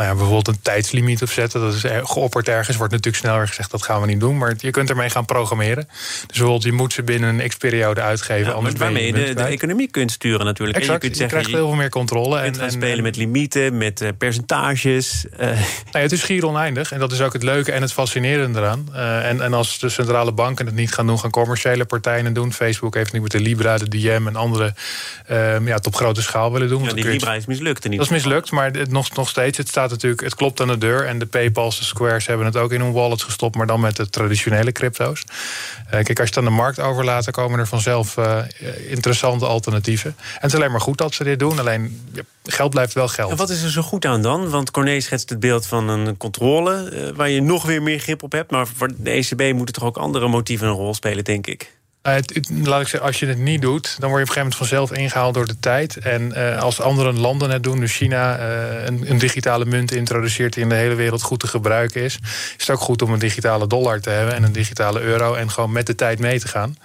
nou 0.00 0.12
ja, 0.12 0.18
bijvoorbeeld 0.18 0.56
een 0.56 0.62
tijdslimiet 0.62 1.22
op 1.22 1.30
zetten. 1.30 1.60
Dat 1.60 1.74
is 1.74 1.84
geopperd 2.02 2.48
ergens. 2.48 2.76
Wordt 2.76 2.92
natuurlijk 2.92 3.24
sneller 3.24 3.48
gezegd 3.48 3.70
dat 3.70 3.82
gaan 3.82 4.00
we 4.00 4.06
niet 4.06 4.20
doen. 4.20 4.38
Maar 4.38 4.54
je 4.58 4.70
kunt 4.70 4.90
ermee 4.90 5.10
gaan 5.10 5.24
programmeren. 5.24 5.86
Dus 5.86 6.26
bijvoorbeeld 6.26 6.62
je 6.62 6.72
moet 6.72 6.92
ze 6.92 7.02
binnen 7.02 7.40
een 7.40 7.48
x-periode 7.48 8.00
uitgeven. 8.00 8.46
Ja, 8.46 8.52
anders 8.52 8.74
waarmee 8.74 9.06
je 9.06 9.12
de, 9.12 9.34
de, 9.34 9.42
economie 9.42 9.90
kunt 9.90 10.10
sturen 10.10 10.44
natuurlijk. 10.44 10.78
Exact, 10.78 11.02
en 11.02 11.08
je, 11.08 11.14
kunt 11.14 11.22
je 11.22 11.36
krijgt 11.36 11.50
heel 11.50 11.66
veel 11.66 11.76
meer 11.76 11.88
controle. 11.88 12.38
En, 12.38 12.60
en 12.60 12.70
spelen 12.70 13.02
met 13.02 13.16
limieten, 13.16 13.76
met 13.78 14.00
uh, 14.00 14.08
percentages. 14.18 15.24
Uh. 15.32 15.38
Nou 15.38 15.56
ja, 15.92 15.98
het 15.98 16.12
is 16.12 16.20
schier 16.20 16.46
oneindig. 16.46 16.92
En 16.92 16.98
dat 16.98 17.12
is 17.12 17.20
ook 17.20 17.32
het 17.32 17.42
leuke 17.42 17.72
en 17.72 17.82
het 17.82 17.92
fascinerende 17.92 18.58
eraan. 18.58 18.88
Uh, 18.92 19.28
en, 19.28 19.40
en 19.40 19.54
als 19.54 19.78
de 19.78 19.88
centrale 19.88 20.32
banken 20.32 20.66
het 20.66 20.74
niet 20.74 20.92
gaan 20.92 21.06
doen, 21.06 21.18
gaan 21.18 21.30
commerciële 21.30 21.84
partijen 21.84 22.24
het 22.24 22.34
doen. 22.34 22.52
Facebook 22.52 22.94
heeft 22.94 23.12
nu 23.12 23.20
met 23.20 23.30
de 23.30 23.40
Libra, 23.40 23.78
de 23.78 23.88
DM 23.88 24.26
en 24.26 24.36
andere 24.36 24.74
ja, 25.28 25.74
het 25.74 25.86
op 25.86 25.94
grote 25.94 26.22
schaal 26.22 26.52
willen 26.52 26.68
doen. 26.68 26.82
Ja, 26.82 26.92
die 26.92 27.04
Libra 27.04 27.34
is 27.34 27.46
mislukt. 27.46 27.82
Dat 27.82 28.00
is 28.00 28.08
mislukt, 28.08 28.50
maar 28.50 28.70
het, 28.70 28.90
nog, 28.90 29.16
nog 29.16 29.28
steeds, 29.28 29.58
het 29.58 29.68
staat 29.68 29.89
natuurlijk, 29.90 30.22
het 30.22 30.34
klopt 30.34 30.60
aan 30.60 30.68
de 30.68 30.78
deur. 30.78 31.06
En 31.06 31.18
de 31.18 31.26
PayPal's, 31.26 31.78
de 31.78 31.84
Squares 31.84 32.26
hebben 32.26 32.46
het 32.46 32.56
ook 32.56 32.72
in 32.72 32.80
hun 32.80 32.92
wallets 32.92 33.22
gestopt, 33.22 33.56
maar 33.56 33.66
dan 33.66 33.80
met 33.80 33.96
de 33.96 34.10
traditionele 34.10 34.72
crypto's. 34.72 35.24
Uh, 35.84 35.90
kijk, 35.90 36.20
als 36.20 36.28
je 36.28 36.34
het 36.34 36.44
de 36.44 36.50
markt 36.50 36.80
overlaat, 36.80 37.24
dan 37.24 37.32
komen 37.32 37.58
er 37.58 37.66
vanzelf 37.66 38.16
uh, 38.16 38.38
interessante 38.88 39.46
alternatieven. 39.46 40.14
En 40.18 40.26
het 40.32 40.52
is 40.52 40.54
alleen 40.54 40.70
maar 40.70 40.80
goed 40.80 40.98
dat 40.98 41.14
ze 41.14 41.24
dit 41.24 41.38
doen. 41.38 41.58
Alleen 41.58 42.10
ja, 42.12 42.22
geld 42.44 42.70
blijft 42.70 42.92
wel 42.92 43.08
geld. 43.08 43.30
En 43.30 43.36
wat 43.36 43.50
is 43.50 43.62
er 43.62 43.70
zo 43.70 43.82
goed 43.82 44.04
aan 44.04 44.22
dan? 44.22 44.50
Want 44.50 44.70
Corné 44.70 45.00
schetst 45.00 45.30
het 45.30 45.40
beeld 45.40 45.66
van 45.66 45.88
een 45.88 46.16
controle 46.16 46.90
uh, 46.92 47.16
waar 47.16 47.30
je 47.30 47.42
nog 47.42 47.64
weer 47.64 47.82
meer 47.82 47.98
grip 47.98 48.22
op 48.22 48.32
hebt. 48.32 48.50
Maar 48.50 48.66
voor 48.66 48.90
de 48.96 49.10
ECB 49.10 49.52
moeten 49.54 49.74
toch 49.74 49.84
ook 49.84 49.96
andere 49.96 50.28
motieven 50.28 50.68
een 50.68 50.74
rol 50.74 50.94
spelen, 50.94 51.24
denk 51.24 51.46
ik. 51.46 51.78
Uh, 52.02 52.14
laat 52.64 52.80
ik 52.80 52.88
zeggen, 52.88 53.00
als 53.00 53.18
je 53.18 53.26
het 53.26 53.38
niet 53.38 53.60
doet, 53.60 53.96
dan 53.98 54.10
word 54.10 54.20
je 54.22 54.30
op 54.30 54.36
een 54.36 54.42
gegeven 54.42 54.42
moment 54.42 54.56
vanzelf 54.56 54.92
ingehaald 54.92 55.34
door 55.34 55.46
de 55.46 55.60
tijd. 55.60 55.96
En 55.96 56.32
uh, 56.36 56.62
als 56.62 56.80
andere 56.80 57.12
landen 57.12 57.50
het 57.50 57.62
doen, 57.62 57.80
dus 57.80 57.96
China 57.96 58.38
uh, 58.38 58.84
een, 58.84 59.10
een, 59.10 59.18
digitale 59.18 59.64
munt 59.64 59.92
introduceert 59.92 60.52
die 60.52 60.62
in 60.62 60.68
de 60.68 60.74
hele 60.74 60.94
wereld 60.94 61.22
goed 61.22 61.40
te 61.40 61.46
gebruiken 61.46 62.02
is, 62.02 62.18
is 62.56 62.66
het 62.66 62.70
ook 62.70 62.80
goed 62.82 63.02
om 63.02 63.12
een 63.12 63.18
digitale 63.18 63.66
dollar 63.66 64.00
te 64.00 64.10
hebben 64.10 64.34
en 64.34 64.42
een 64.42 64.52
digitale 64.52 65.00
euro 65.00 65.34
en 65.34 65.50
gewoon 65.50 65.72
met 65.72 65.86
de 65.86 65.94
tijd 65.94 66.18
mee 66.18 66.40
te 66.40 66.48
gaan. 66.48 66.76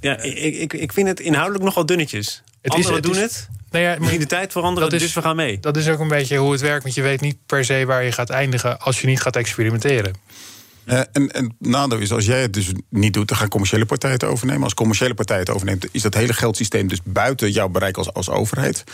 Ja, 0.00 0.18
ik, 0.18 0.54
ik, 0.54 0.72
ik 0.72 0.92
vind 0.92 1.08
het 1.08 1.20
inhoudelijk 1.20 1.64
nogal 1.64 1.86
dunnetjes. 1.86 2.42
Het 2.60 2.72
Anderen 2.72 2.90
is, 2.90 2.96
het 2.96 3.14
doen 3.14 3.22
is, 3.24 3.34
het. 3.34 3.48
Nou 3.70 3.84
ja, 3.84 3.96
maar 3.98 4.18
de 4.18 4.26
tijd 4.26 4.52
veranderen, 4.52 4.90
is, 4.90 5.00
dus 5.00 5.14
we 5.14 5.22
gaan 5.22 5.36
mee. 5.36 5.60
Dat 5.60 5.76
is 5.76 5.88
ook 5.88 5.98
een 5.98 6.08
beetje 6.08 6.36
hoe 6.36 6.52
het 6.52 6.60
werkt, 6.60 6.82
want 6.82 6.94
je 6.94 7.02
weet 7.02 7.20
niet 7.20 7.36
per 7.46 7.64
se 7.64 7.84
waar 7.86 8.04
je 8.04 8.12
gaat 8.12 8.30
eindigen 8.30 8.80
als 8.80 9.00
je 9.00 9.06
niet 9.06 9.20
gaat 9.20 9.36
experimenteren. 9.36 10.14
Uh, 10.86 11.00
en, 11.12 11.30
en 11.30 11.56
nadeel 11.58 11.98
is, 11.98 12.12
als 12.12 12.26
jij 12.26 12.40
het 12.40 12.52
dus 12.52 12.72
niet 12.90 13.14
doet, 13.14 13.28
dan 13.28 13.36
gaan 13.36 13.48
commerciële 13.48 13.86
partijen 13.86 14.16
het 14.16 14.24
overnemen. 14.24 14.62
Als 14.62 14.74
commerciële 14.74 15.14
partijen 15.14 15.42
het 15.42 15.54
overneemt, 15.54 15.86
is 15.90 16.02
dat 16.02 16.14
hele 16.14 16.32
geldsysteem 16.32 16.88
dus 16.88 17.00
buiten 17.04 17.50
jouw 17.50 17.68
bereik 17.68 17.96
als, 17.96 18.12
als 18.12 18.30
overheid. 18.30 18.84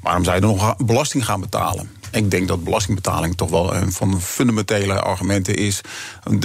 Waarom 0.00 0.24
zou 0.24 0.34
je 0.36 0.42
dan 0.42 0.56
nog 0.56 0.76
belasting 0.76 1.24
gaan 1.24 1.40
betalen? 1.40 1.90
Ik 2.10 2.30
denk 2.30 2.48
dat 2.48 2.64
belastingbetaling 2.64 3.36
toch 3.36 3.50
wel 3.50 3.74
een 3.74 3.92
van 3.92 4.10
de 4.10 4.20
fundamentele 4.20 5.00
argumenten 5.00 5.56
is 5.56 5.80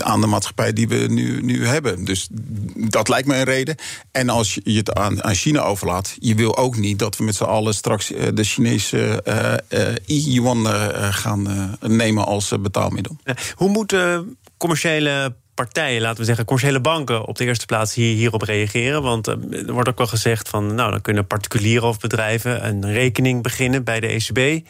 aan 0.03 0.21
de 0.21 0.27
maatschappij 0.27 0.73
die 0.73 0.87
we 0.87 0.95
nu, 0.95 1.41
nu 1.41 1.67
hebben. 1.67 2.05
Dus 2.05 2.27
dat 2.75 3.07
lijkt 3.07 3.27
me 3.27 3.35
een 3.35 3.43
reden. 3.43 3.75
En 4.11 4.29
als 4.29 4.59
je 4.63 4.77
het 4.77 4.93
aan, 4.93 5.23
aan 5.23 5.35
China 5.35 5.61
overlaat, 5.61 6.15
je 6.19 6.35
wil 6.35 6.57
ook 6.57 6.77
niet 6.77 6.99
dat 6.99 7.17
we 7.17 7.23
met 7.23 7.35
z'n 7.35 7.43
allen 7.43 7.73
straks 7.73 8.11
eh, 8.11 8.27
de 8.33 8.43
Chinese 8.43 9.23
uh, 9.69 10.33
yuan 10.33 10.65
gaan 11.13 11.77
nemen 11.79 12.25
als 12.25 12.53
betaalmiddel. 12.59 13.17
Hoe 13.55 13.69
moeten 13.69 14.37
commerciële 14.61 15.35
partijen, 15.53 16.01
laten 16.01 16.19
we 16.19 16.25
zeggen, 16.25 16.45
commerciële 16.45 16.79
banken 16.79 17.25
op 17.25 17.37
de 17.37 17.45
eerste 17.45 17.65
plaats 17.65 17.93
hier, 17.93 18.15
hierop 18.15 18.41
reageren? 18.41 19.01
Want 19.01 19.27
eh, 19.27 19.35
er 19.67 19.73
wordt 19.73 19.89
ook 19.89 19.97
wel 19.97 20.07
gezegd 20.07 20.49
van, 20.49 20.75
nou, 20.75 20.91
dan 20.91 21.01
kunnen 21.01 21.27
particulieren 21.27 21.87
of 21.87 21.99
bedrijven 21.99 22.67
een 22.67 22.91
rekening 22.91 23.43
beginnen 23.43 23.83
bij 23.83 23.99
de 23.99 24.07
ECB. 24.07 24.37
Um, 24.37 24.63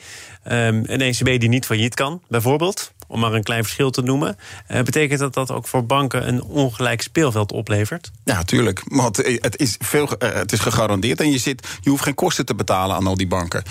ehm, 0.44 0.84
een 0.86 1.02
ECB 1.02 1.40
die 1.40 1.50
niet 1.50 1.66
failliet 1.66 1.96
kan, 1.96 2.22
bijvoorbeeld 2.28 2.94
om 3.12 3.20
maar 3.20 3.34
een 3.34 3.44
klein 3.44 3.64
verschil 3.64 3.90
te 3.92 4.02
noemen. 4.02 4.38
Uh, 4.68 4.82
betekent 4.82 5.20
dat 5.20 5.34
dat 5.34 5.52
ook 5.52 5.68
voor 5.68 5.86
banken 5.86 6.28
een 6.28 6.44
ongelijk 6.44 7.02
speelveld 7.02 7.52
oplevert? 7.52 8.12
Ja, 8.24 8.44
tuurlijk. 8.44 8.82
Want 8.86 9.18
het 9.18 9.58
is, 9.58 9.76
veel, 9.80 10.04
uh, 10.20 10.34
het 10.34 10.52
is 10.52 10.60
gegarandeerd 10.60 11.20
en 11.20 11.32
je, 11.32 11.38
zit, 11.38 11.68
je 11.82 11.90
hoeft 11.90 12.04
geen 12.04 12.16
kosten 12.16 12.46
te 12.46 12.56
betalen 12.56 12.96
aan 12.96 13.08
al 13.08 13.18
die 13.18 13.28
banken. 13.28 13.64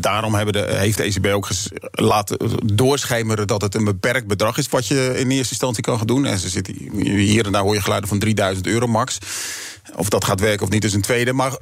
Daarom 0.00 0.34
hebben 0.34 0.52
de, 0.52 0.66
heeft 0.68 0.96
de 0.96 1.02
ECB 1.02 1.26
ook 1.26 1.48
laten 1.90 2.38
doorschemeren 2.74 3.46
dat 3.46 3.62
het 3.62 3.74
een 3.74 3.84
beperkt 3.84 4.26
bedrag 4.26 4.58
is 4.58 4.68
wat 4.68 4.86
je 4.86 5.14
in 5.16 5.30
eerste 5.30 5.50
instantie 5.50 5.82
kan 5.82 5.98
gaan 5.98 6.06
doen. 6.06 6.26
En 6.26 6.38
ze 6.38 6.48
zitten 6.48 6.74
hier 7.04 7.46
en 7.46 7.52
daar 7.52 7.62
hoor 7.62 7.74
je 7.74 7.82
geluiden 7.82 8.08
van 8.08 8.18
3000 8.18 8.66
euro 8.66 8.86
max. 8.86 9.18
Of 9.96 10.08
dat 10.08 10.24
gaat 10.24 10.40
werken 10.40 10.66
of 10.66 10.72
niet 10.72 10.84
is 10.84 10.94
een 10.94 11.00
tweede. 11.00 11.32
Maar, 11.32 11.56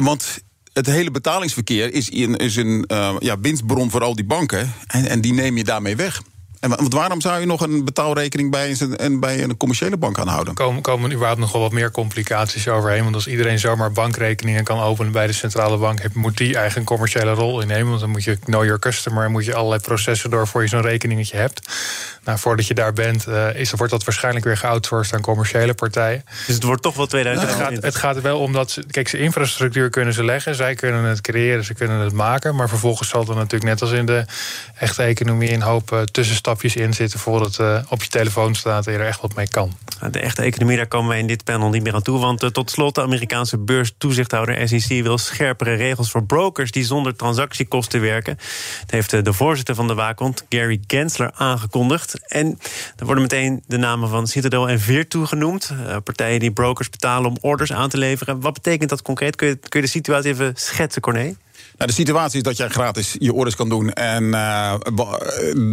want 0.00 0.42
het 0.74 0.86
hele 0.86 1.10
betalingsverkeer 1.10 1.92
is 1.92 2.12
een, 2.12 2.36
is 2.36 2.56
een 2.56 2.84
uh, 2.92 3.16
ja, 3.18 3.40
winstbron 3.40 3.90
voor 3.90 4.02
al 4.02 4.14
die 4.14 4.24
banken. 4.24 4.72
En, 4.86 5.06
en 5.06 5.20
die 5.20 5.32
neem 5.32 5.56
je 5.56 5.64
daarmee 5.64 5.96
weg. 5.96 6.22
En 6.64 6.70
want 6.70 6.92
waarom 6.92 7.20
zou 7.20 7.40
je 7.40 7.46
nog 7.46 7.60
een 7.60 7.84
betaalrekening 7.84 8.50
bij 8.50 8.76
een, 8.96 9.20
bij 9.20 9.42
een 9.42 9.56
commerciële 9.56 9.96
bank 9.96 10.18
aanhouden? 10.18 10.54
Komen, 10.54 10.82
komen 10.82 11.12
überhaupt 11.12 11.40
nog 11.40 11.52
wel 11.52 11.60
wat 11.60 11.72
meer 11.72 11.90
complicaties 11.90 12.68
overheen. 12.68 13.02
Want 13.02 13.14
als 13.14 13.26
iedereen 13.26 13.58
zomaar 13.58 13.92
bankrekeningen 13.92 14.64
kan 14.64 14.80
openen 14.80 15.12
bij 15.12 15.26
de 15.26 15.32
centrale 15.32 15.76
bank, 15.76 16.00
moet 16.14 16.36
die 16.36 16.56
eigen 16.56 16.80
een 16.80 16.86
commerciële 16.86 17.32
rol 17.32 17.60
innemen. 17.60 17.88
Want 17.88 18.00
dan 18.00 18.10
moet 18.10 18.24
je 18.24 18.38
know 18.38 18.64
your 18.64 18.78
customer, 18.78 19.30
moet 19.30 19.44
je 19.44 19.54
allerlei 19.54 19.80
processen 19.80 20.30
door 20.30 20.46
voor 20.46 20.62
je 20.62 20.68
zo'n 20.68 20.80
rekeningetje 20.80 21.36
hebt. 21.36 21.68
Nou, 22.24 22.38
voordat 22.38 22.66
je 22.66 22.74
daar 22.74 22.92
bent, 22.92 23.26
uh, 23.28 23.54
is, 23.54 23.70
wordt 23.70 23.92
dat 23.92 24.04
waarschijnlijk 24.04 24.44
weer 24.44 24.56
geoutsourced 24.56 25.14
aan 25.14 25.20
commerciële 25.20 25.74
partijen. 25.74 26.24
Dus 26.46 26.54
het 26.54 26.64
wordt 26.64 26.82
toch 26.82 26.96
wel 26.96 27.06
2000. 27.06 27.48
het, 27.48 27.60
gaat, 27.60 27.82
het 27.82 27.94
gaat 27.94 28.20
wel 28.20 28.38
om 28.38 28.52
dat 28.52 28.70
ze, 28.70 28.84
kijk, 28.90 29.08
ze 29.08 29.18
infrastructuur 29.18 29.90
kunnen 29.90 30.14
ze 30.14 30.24
leggen, 30.24 30.54
zij 30.54 30.74
kunnen 30.74 31.04
het 31.04 31.20
creëren, 31.20 31.64
ze 31.64 31.74
kunnen 31.74 32.00
het 32.00 32.12
maken. 32.12 32.54
Maar 32.54 32.68
vervolgens 32.68 33.08
zal 33.08 33.20
er 33.20 33.34
natuurlijk 33.34 33.64
net 33.64 33.82
als 33.82 33.90
in 33.90 34.06
de 34.06 34.24
echte 34.78 35.02
economie 35.02 35.52
een 35.52 35.62
hoop 35.62 35.92
uh, 35.92 36.00
tussenstapjes 36.60 36.76
in 36.76 36.94
zitten 36.94 37.18
voordat 37.18 37.56
het 37.56 37.84
uh, 37.84 37.92
op 37.92 38.02
je 38.02 38.08
telefoon 38.08 38.54
staat 38.54 38.86
en 38.86 38.92
er 38.92 39.06
echt 39.06 39.20
wat 39.20 39.34
mee 39.34 39.48
kan. 39.48 39.72
De 40.10 40.20
echte 40.20 40.42
economie, 40.42 40.76
daar 40.76 40.86
komen 40.86 41.08
wij 41.08 41.18
in 41.18 41.26
dit 41.26 41.44
panel 41.44 41.70
niet 41.70 41.82
meer 41.82 41.94
aan 41.94 42.02
toe. 42.02 42.18
Want 42.18 42.54
tot 42.54 42.70
slot, 42.70 42.94
de 42.94 43.02
Amerikaanse 43.02 43.58
beurstoezichthouder 43.58 44.68
SEC 44.68 45.02
wil 45.02 45.18
scherpere 45.18 45.74
regels 45.74 46.10
voor 46.10 46.24
brokers 46.24 46.70
die 46.70 46.84
zonder 46.84 47.16
transactiekosten 47.16 48.00
werken. 48.00 48.38
Dat 48.80 48.90
heeft 48.90 49.24
de 49.24 49.32
voorzitter 49.32 49.74
van 49.74 49.86
de 49.86 49.94
waakhond, 49.94 50.44
Gary 50.48 50.80
Gensler, 50.86 51.30
aangekondigd. 51.34 52.28
En 52.28 52.58
er 52.96 53.04
worden 53.04 53.22
meteen 53.22 53.62
de 53.66 53.76
namen 53.76 54.08
van 54.08 54.26
Citadel 54.26 54.68
en 54.68 54.80
Virtu 54.80 55.26
genoemd. 55.26 55.72
Partijen 56.04 56.40
die 56.40 56.52
brokers 56.52 56.90
betalen 56.90 57.30
om 57.30 57.36
orders 57.40 57.72
aan 57.72 57.88
te 57.88 57.98
leveren. 57.98 58.40
Wat 58.40 58.52
betekent 58.52 58.90
dat 58.90 59.02
concreet? 59.02 59.36
Kun 59.36 59.48
je, 59.48 59.56
kun 59.56 59.80
je 59.80 59.86
de 59.86 59.92
situatie 59.92 60.30
even 60.30 60.52
schetsen, 60.54 61.02
Corné? 61.02 61.34
Nou, 61.76 61.90
de 61.90 61.92
situatie 61.92 62.36
is 62.36 62.42
dat 62.42 62.56
jij 62.56 62.68
gratis 62.68 63.16
je 63.18 63.32
orders 63.32 63.56
kan 63.56 63.68
doen 63.68 63.92
en 63.92 64.24
uh, 64.24 64.74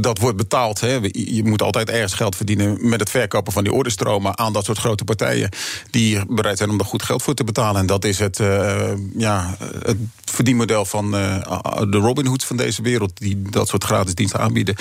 dat 0.01 0.17
wordt 0.17 0.37
betaald. 0.37 0.79
Hè. 0.79 0.99
Je 1.11 1.43
moet 1.43 1.61
altijd 1.61 1.89
ergens 1.89 2.13
geld 2.13 2.35
verdienen 2.35 2.89
met 2.89 2.99
het 2.99 3.09
verkopen 3.09 3.53
van 3.53 3.63
die 3.63 3.73
orderstromen 3.73 4.37
aan 4.37 4.53
dat 4.53 4.65
soort 4.65 4.77
grote 4.77 5.03
partijen 5.03 5.49
die 5.89 6.25
bereid 6.25 6.57
zijn 6.57 6.69
om 6.69 6.77
daar 6.77 6.87
goed 6.87 7.03
geld 7.03 7.23
voor 7.23 7.33
te 7.33 7.43
betalen. 7.43 7.81
En 7.81 7.85
dat 7.85 8.05
is 8.05 8.19
het, 8.19 8.39
uh, 8.39 8.91
ja, 9.17 9.55
het 9.83 9.97
verdienmodel 10.25 10.85
van 10.85 11.11
de 11.11 11.97
Robin 12.01 12.25
Hoods 12.25 12.45
van 12.45 12.57
deze 12.57 12.81
wereld, 12.81 13.17
die 13.17 13.41
dat 13.41 13.67
soort 13.67 13.83
gratis 13.83 14.15
diensten 14.15 14.39
aanbieden. 14.39 14.75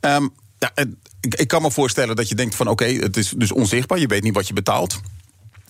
Um, 0.00 0.32
ja, 0.58 0.72
ik, 1.20 1.34
ik 1.34 1.48
kan 1.48 1.62
me 1.62 1.70
voorstellen 1.70 2.16
dat 2.16 2.28
je 2.28 2.34
denkt 2.34 2.54
van 2.54 2.68
oké, 2.68 2.84
het 2.84 3.16
is 3.16 3.32
dus 3.36 3.52
onzichtbaar. 3.52 3.98
Je 3.98 4.06
weet 4.06 4.22
niet 4.22 4.34
wat 4.34 4.48
je 4.48 4.54
betaalt 4.54 5.00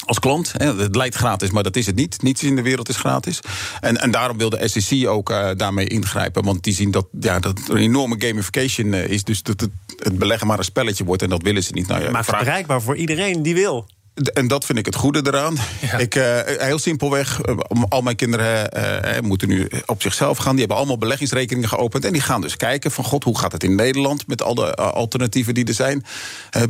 als 0.05 0.19
klant. 0.19 0.53
Het 0.57 0.97
lijkt 0.97 1.15
gratis, 1.15 1.51
maar 1.51 1.63
dat 1.63 1.77
is 1.77 1.87
het 1.87 1.95
niet. 1.97 2.23
Niets 2.23 2.43
in 2.43 2.57
de 2.57 2.63
wereld 2.63 2.89
is 2.89 2.97
gratis. 2.97 3.41
En, 3.81 4.01
en 4.01 4.11
daarom 4.11 4.39
wil 4.39 4.51
de 4.51 4.69
SEC 4.69 5.09
ook 5.09 5.31
uh, 5.31 5.51
daarmee 5.57 5.87
ingrijpen. 5.87 6.45
Want 6.45 6.63
die 6.63 6.75
zien 6.75 6.91
dat, 6.91 7.07
ja, 7.21 7.39
dat 7.39 7.59
er 7.59 7.71
een 7.71 7.77
enorme 7.77 8.15
gamification 8.19 8.87
uh, 8.87 9.07
is. 9.07 9.25
Dus 9.25 9.43
dat 9.43 9.61
het, 9.61 9.71
het, 9.97 10.19
beleggen 10.19 10.47
maar 10.47 10.59
een 10.59 10.65
spelletje 10.65 11.05
wordt. 11.05 11.23
En 11.23 11.29
dat 11.29 11.43
willen 11.43 11.63
ze 11.63 11.73
niet. 11.73 11.87
Nou, 11.87 12.03
ja, 12.03 12.11
maar 12.11 12.25
vraag... 12.25 12.41
bereikbaar 12.45 12.83
voor 12.83 12.97
iedereen 12.97 13.43
die 13.43 13.55
wil. 13.55 13.87
En 14.15 14.49
dat 14.49 14.65
vind 14.65 14.79
ik 14.79 14.87
het 14.87 14.95
goede 14.95 15.23
eraan. 15.27 15.57
Ik, 15.99 16.15
uh, 16.15 16.39
heel 16.45 16.79
simpelweg, 16.79 17.41
uh, 17.47 17.57
al 17.89 18.03
mijn 18.03 18.17
kinderen 18.17 18.71
uh, 18.77 19.21
moeten 19.21 19.49
nu 19.49 19.69
op 19.87 20.03
zichzelf 20.03 20.39
gaan. 20.39 20.51
Die 20.51 20.59
hebben 20.59 20.77
allemaal 20.77 20.99
beleggingsrekeningen 20.99 21.69
geopend. 21.69 22.05
En 22.05 22.13
die 22.13 22.21
gaan 22.21 22.41
dus 22.41 22.57
kijken 22.57 22.91
van 22.91 23.05
god, 23.05 23.25
hoe 23.25 23.39
gaat 23.39 23.53
het 23.53 23.65
in 23.65 23.75
Nederland... 23.75 24.27
met 24.27 24.43
al 24.43 24.55
de 24.55 24.75
alternatieven 24.75 25.55
die 25.55 25.65
er 25.65 25.75
zijn. 25.75 26.05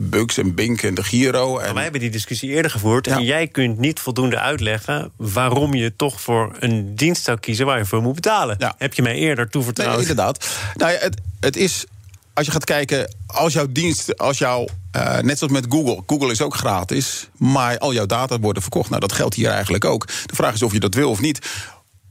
Bugs 0.01 0.39
en 0.39 0.55
Bink 0.55 0.83
en 0.83 0.95
de 0.95 1.03
Giro. 1.03 1.59
En... 1.59 1.75
wij 1.75 1.83
hebben 1.83 2.01
die 2.01 2.11
discussie 2.11 2.51
eerder 2.51 2.71
gevoerd. 2.71 3.07
En 3.07 3.25
jij 3.25 3.47
kunt 3.47 3.79
niet 3.79 4.01
voldoende 4.01 4.39
uitleggen... 4.39 5.11
waarom 5.17 5.75
je 5.75 5.97
toch 5.97 6.21
voor 6.21 6.57
een 6.59 6.95
dienst 6.95 7.25
zou 7.25 7.39
kiezen 7.39 7.67
waar 7.67 7.79
je 7.79 7.85
voor 7.85 8.03
moet 8.03 8.15
betalen. 8.15 8.57
Ja. 8.59 8.75
Heb 8.79 8.95
je 8.95 9.03
mij 9.03 9.15
eerder 9.15 9.51
toevertrouwd? 9.51 9.91
Nee, 9.91 10.01
inderdaad. 10.01 10.49
Nou 10.75 10.93
het, 10.93 11.21
het 11.41 11.57
is 11.57 11.87
als 12.35 12.47
je 12.47 12.53
gaat 12.53 12.65
kijken, 12.65 13.15
als 13.27 13.53
jouw 13.53 13.67
dienst, 13.71 14.19
als 14.19 14.39
jouw, 14.39 14.67
uh, 14.97 15.19
net 15.19 15.39
zoals 15.39 15.53
met 15.53 15.67
Google, 15.69 16.03
Google 16.07 16.31
is 16.31 16.43
ook 16.43 16.55
gratis, 16.55 17.29
maar 17.37 17.79
al 17.79 17.93
jouw 17.93 18.07
data 18.07 18.39
worden 18.39 18.63
verkocht. 18.63 18.89
Nou, 18.89 19.01
dat 19.01 19.13
geldt 19.13 19.35
hier 19.35 19.51
eigenlijk 19.51 19.85
ook. 19.85 20.07
De 20.07 20.35
vraag 20.35 20.55
is 20.55 20.63
of 20.63 20.73
je 20.73 20.81
dat 20.81 20.95
wil 20.95 21.11
of 21.11 21.21
niet. 21.21 21.47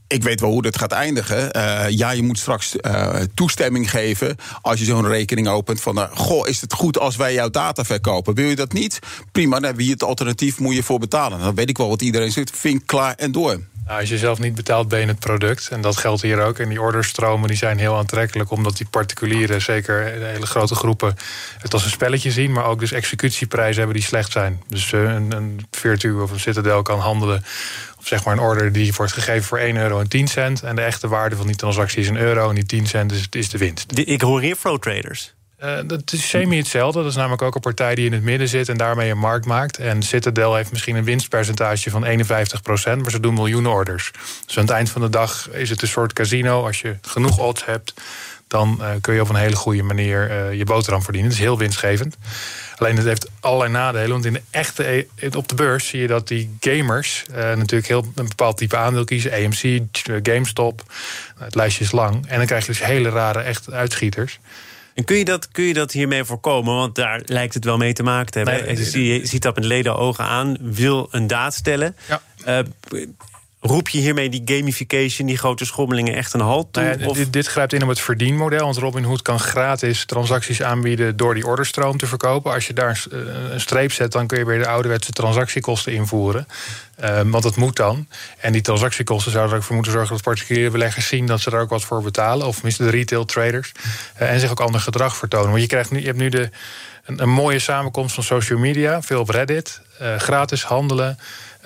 Ik 0.06 0.22
weet 0.22 0.40
wel 0.40 0.50
hoe 0.50 0.62
dat 0.62 0.78
gaat 0.78 0.92
eindigen. 0.92 1.56
Uh, 1.56 1.88
ja, 1.88 2.10
je 2.10 2.22
moet 2.22 2.38
straks 2.38 2.76
uh, 2.80 3.14
toestemming 3.34 3.90
geven 3.90 4.36
als 4.62 4.78
je 4.78 4.84
zo'n 4.84 5.06
rekening 5.06 5.48
opent. 5.48 5.80
Van, 5.80 6.08
goh, 6.14 6.48
is 6.48 6.60
het 6.60 6.72
goed 6.72 6.98
als 6.98 7.16
wij 7.16 7.34
jouw 7.34 7.50
data 7.50 7.84
verkopen? 7.84 8.34
Wil 8.34 8.48
je 8.48 8.56
dat 8.56 8.72
niet? 8.72 8.98
Prima, 9.32 9.60
dan 9.60 9.78
hier 9.78 9.92
het 9.92 10.02
alternatief, 10.02 10.58
moet 10.58 10.74
je 10.74 10.82
voor 10.82 10.98
betalen. 10.98 11.38
Dan 11.38 11.54
weet 11.54 11.68
ik 11.68 11.78
wel 11.78 11.88
wat 11.88 12.02
iedereen 12.02 12.32
zegt. 12.32 12.50
Vink 12.54 12.86
klaar 12.86 13.14
en 13.14 13.32
door. 13.32 13.60
Nou, 13.86 14.00
als 14.00 14.08
je 14.08 14.18
zelf 14.18 14.38
niet 14.38 14.54
betaalt, 14.54 14.88
ben 14.88 15.00
je 15.00 15.06
het 15.06 15.18
product. 15.18 15.68
En 15.68 15.80
dat 15.80 15.96
geldt 15.96 16.22
hier 16.22 16.40
ook. 16.40 16.58
En 16.58 16.68
die 16.68 16.80
orderstromen 16.80 17.48
die 17.48 17.56
zijn 17.56 17.78
heel 17.78 17.96
aantrekkelijk, 17.96 18.50
omdat 18.50 18.76
die 18.76 18.86
particulieren, 18.90 19.62
zeker 19.62 20.04
hele 20.04 20.46
grote 20.46 20.74
groepen, 20.74 21.16
het 21.58 21.72
als 21.72 21.84
een 21.84 21.90
spelletje 21.90 22.30
zien. 22.30 22.52
Maar 22.52 22.64
ook 22.64 22.80
dus 22.80 22.92
executieprijzen 22.92 23.76
hebben 23.76 23.96
die 23.96 24.08
slecht 24.08 24.32
zijn. 24.32 24.62
Dus 24.68 24.92
uh, 24.92 25.02
een, 25.02 25.32
een 25.32 26.20
of 26.20 26.30
een 26.30 26.40
Citadel 26.40 26.82
kan 26.82 26.98
handelen 26.98 27.44
of 27.98 28.06
zeg 28.06 28.24
maar 28.24 28.34
een 28.34 28.40
order 28.40 28.72
die 28.72 28.92
wordt 28.96 29.12
gegeven 29.12 29.42
voor 29.42 29.58
1 29.58 29.76
euro 29.76 30.00
en 30.00 30.08
10 30.08 30.28
cent. 30.28 30.62
En 30.62 30.76
de 30.76 30.82
echte 30.82 31.08
waarde 31.08 31.36
van 31.36 31.46
die 31.46 31.56
transactie 31.56 32.00
is 32.00 32.08
een 32.08 32.16
euro 32.16 32.48
en 32.48 32.54
die 32.54 32.66
10 32.66 32.86
cent 32.86 33.12
is, 33.12 33.26
is 33.30 33.48
de 33.48 33.58
winst. 33.58 33.98
Ik 33.98 34.20
hoor 34.20 34.40
hier 34.40 34.56
flow 34.56 34.78
traders. 34.78 35.34
Uh, 35.64 35.78
dat 35.86 36.12
is 36.12 36.28
semi 36.28 36.56
hetzelfde. 36.56 37.00
Dat 37.00 37.10
is 37.10 37.16
namelijk 37.16 37.42
ook 37.42 37.54
een 37.54 37.60
partij 37.60 37.94
die 37.94 38.06
in 38.06 38.12
het 38.12 38.22
midden 38.22 38.48
zit 38.48 38.68
en 38.68 38.76
daarmee 38.76 39.10
een 39.10 39.18
markt 39.18 39.46
maakt. 39.46 39.78
En 39.78 40.02
Citadel 40.02 40.54
heeft 40.54 40.70
misschien 40.70 40.96
een 40.96 41.04
winstpercentage 41.04 41.90
van 41.90 42.04
51% 42.04 42.06
maar 43.02 43.10
ze 43.10 43.20
doen 43.20 43.34
miljoenen 43.34 43.70
orders. 43.70 44.10
Dus 44.46 44.58
aan 44.58 44.64
het 44.64 44.72
eind 44.72 44.90
van 44.90 45.00
de 45.00 45.08
dag 45.08 45.50
is 45.50 45.70
het 45.70 45.82
een 45.82 45.88
soort 45.88 46.12
casino. 46.12 46.64
Als 46.64 46.80
je 46.80 46.96
genoeg 47.02 47.38
odds 47.38 47.64
hebt, 47.64 47.94
dan 48.48 48.78
uh, 48.80 48.88
kun 49.00 49.14
je 49.14 49.20
op 49.20 49.28
een 49.28 49.34
hele 49.34 49.56
goede 49.56 49.82
manier 49.82 50.30
uh, 50.30 50.58
je 50.58 50.64
boterham 50.64 51.02
verdienen. 51.02 51.30
Dat 51.30 51.38
is 51.38 51.44
heel 51.44 51.58
winstgevend. 51.58 52.16
Alleen 52.76 52.96
het 52.96 53.06
heeft 53.06 53.30
allerlei 53.40 53.70
nadelen. 53.70 54.10
Want 54.10 54.24
in 54.24 54.32
de 54.32 54.42
echte, 54.50 55.06
op 55.36 55.48
de 55.48 55.54
beurs 55.54 55.88
zie 55.88 56.00
je 56.00 56.06
dat 56.06 56.28
die 56.28 56.56
gamers 56.60 57.24
natuurlijk 57.32 57.86
heel 57.86 58.12
een 58.14 58.28
bepaald 58.28 58.56
type 58.56 58.76
aandeel 58.76 59.04
kiezen. 59.04 59.32
AMC, 59.32 59.80
GameStop. 60.22 60.82
het 61.38 61.54
lijstje 61.54 61.84
is 61.84 61.92
lang. 61.92 62.26
En 62.26 62.36
dan 62.36 62.46
krijg 62.46 62.66
je 62.66 62.72
dus 62.72 62.84
hele 62.84 63.08
rare 63.08 63.40
echt 63.40 63.72
uitschieters. 63.72 64.38
En 64.94 65.04
kun 65.04 65.16
je, 65.16 65.24
dat, 65.24 65.48
kun 65.48 65.64
je 65.64 65.74
dat 65.74 65.92
hiermee 65.92 66.24
voorkomen? 66.24 66.74
Want 66.74 66.94
daar 66.94 67.22
lijkt 67.24 67.54
het 67.54 67.64
wel 67.64 67.76
mee 67.76 67.92
te 67.92 68.02
maken 68.02 68.32
te 68.32 68.38
hebben. 68.38 68.74
Nee, 68.74 68.90
je, 68.90 69.06
je 69.06 69.26
ziet 69.26 69.42
dat 69.42 69.54
met 69.54 69.64
leden 69.64 69.96
ogen 69.96 70.24
aan, 70.24 70.56
wil 70.60 71.08
een 71.10 71.26
daad 71.26 71.54
stellen. 71.54 71.96
Ja. 72.08 72.22
Uh, 72.46 72.58
roep 73.66 73.88
je 73.88 73.98
hiermee 73.98 74.28
die 74.28 74.42
gamification, 74.44 75.26
die 75.26 75.38
grote 75.38 75.64
schommelingen 75.64 76.14
echt 76.14 76.32
een 76.32 76.40
halt 76.40 76.72
toe? 76.72 76.82
Nou 76.82 76.98
ja, 76.98 77.12
dit, 77.12 77.32
dit, 77.32 77.46
grijpt 77.46 77.72
in 77.72 77.82
op 77.82 77.88
het 77.88 78.00
verdienmodel. 78.00 78.64
Want 78.64 78.76
Robinhood 78.76 79.22
kan 79.22 79.40
gratis 79.40 80.04
transacties 80.04 80.62
aanbieden 80.62 81.16
door 81.16 81.34
die 81.34 81.46
orderstroom 81.46 81.98
te 81.98 82.06
verkopen. 82.06 82.52
Als 82.52 82.66
je 82.66 82.72
daar 82.72 83.04
een 83.50 83.60
streep 83.60 83.92
zet, 83.92 84.12
dan 84.12 84.26
kun 84.26 84.38
je 84.38 84.44
weer 84.44 84.58
de 84.58 84.66
ouderwetse 84.66 85.12
transactiekosten 85.12 85.92
invoeren. 85.92 86.46
Um, 87.04 87.30
want 87.30 87.42
dat 87.42 87.56
moet 87.56 87.76
dan. 87.76 88.08
En 88.38 88.52
die 88.52 88.62
transactiekosten 88.62 89.32
zouden 89.32 89.52
er 89.52 89.58
ook 89.58 89.64
voor 89.64 89.74
moeten 89.74 89.92
zorgen 89.92 90.14
dat 90.14 90.22
particuliere 90.22 90.70
beleggers 90.70 91.06
zien 91.06 91.26
dat 91.26 91.40
ze 91.40 91.50
er 91.50 91.60
ook 91.60 91.70
wat 91.70 91.84
voor 91.84 92.02
betalen. 92.02 92.46
Of 92.46 92.54
tenminste 92.54 92.84
de 92.84 92.90
retail 92.90 93.24
traders. 93.24 93.72
Uh, 94.22 94.30
en 94.30 94.40
zich 94.40 94.50
ook 94.50 94.60
ander 94.60 94.80
gedrag 94.80 95.16
vertonen. 95.16 95.48
Want 95.48 95.60
je, 95.60 95.66
krijgt 95.66 95.90
nu, 95.90 96.00
je 96.00 96.06
hebt 96.06 96.18
nu 96.18 96.28
de, 96.28 96.50
een, 97.04 97.22
een 97.22 97.30
mooie 97.30 97.58
samenkomst 97.58 98.14
van 98.14 98.24
social 98.24 98.58
media, 98.58 99.02
veel 99.02 99.20
op 99.20 99.28
Reddit, 99.28 99.80
uh, 100.02 100.16
gratis 100.16 100.64
handelen. 100.64 101.18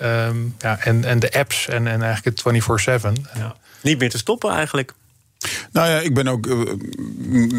Um, 0.03 0.55
ja, 0.59 0.79
en, 0.79 1.03
en 1.03 1.19
de 1.19 1.33
apps 1.33 1.67
en, 1.67 1.87
en 1.87 2.01
eigenlijk 2.01 2.43
het 2.43 2.99
24-7. 3.01 3.11
Ja. 3.33 3.55
Niet 3.81 3.99
meer 3.99 4.09
te 4.09 4.17
stoppen 4.17 4.51
eigenlijk. 4.51 4.93
Nou 5.71 5.89
ja, 5.89 5.99
ik 5.99 6.13
ben 6.13 6.27
ook, 6.27 6.47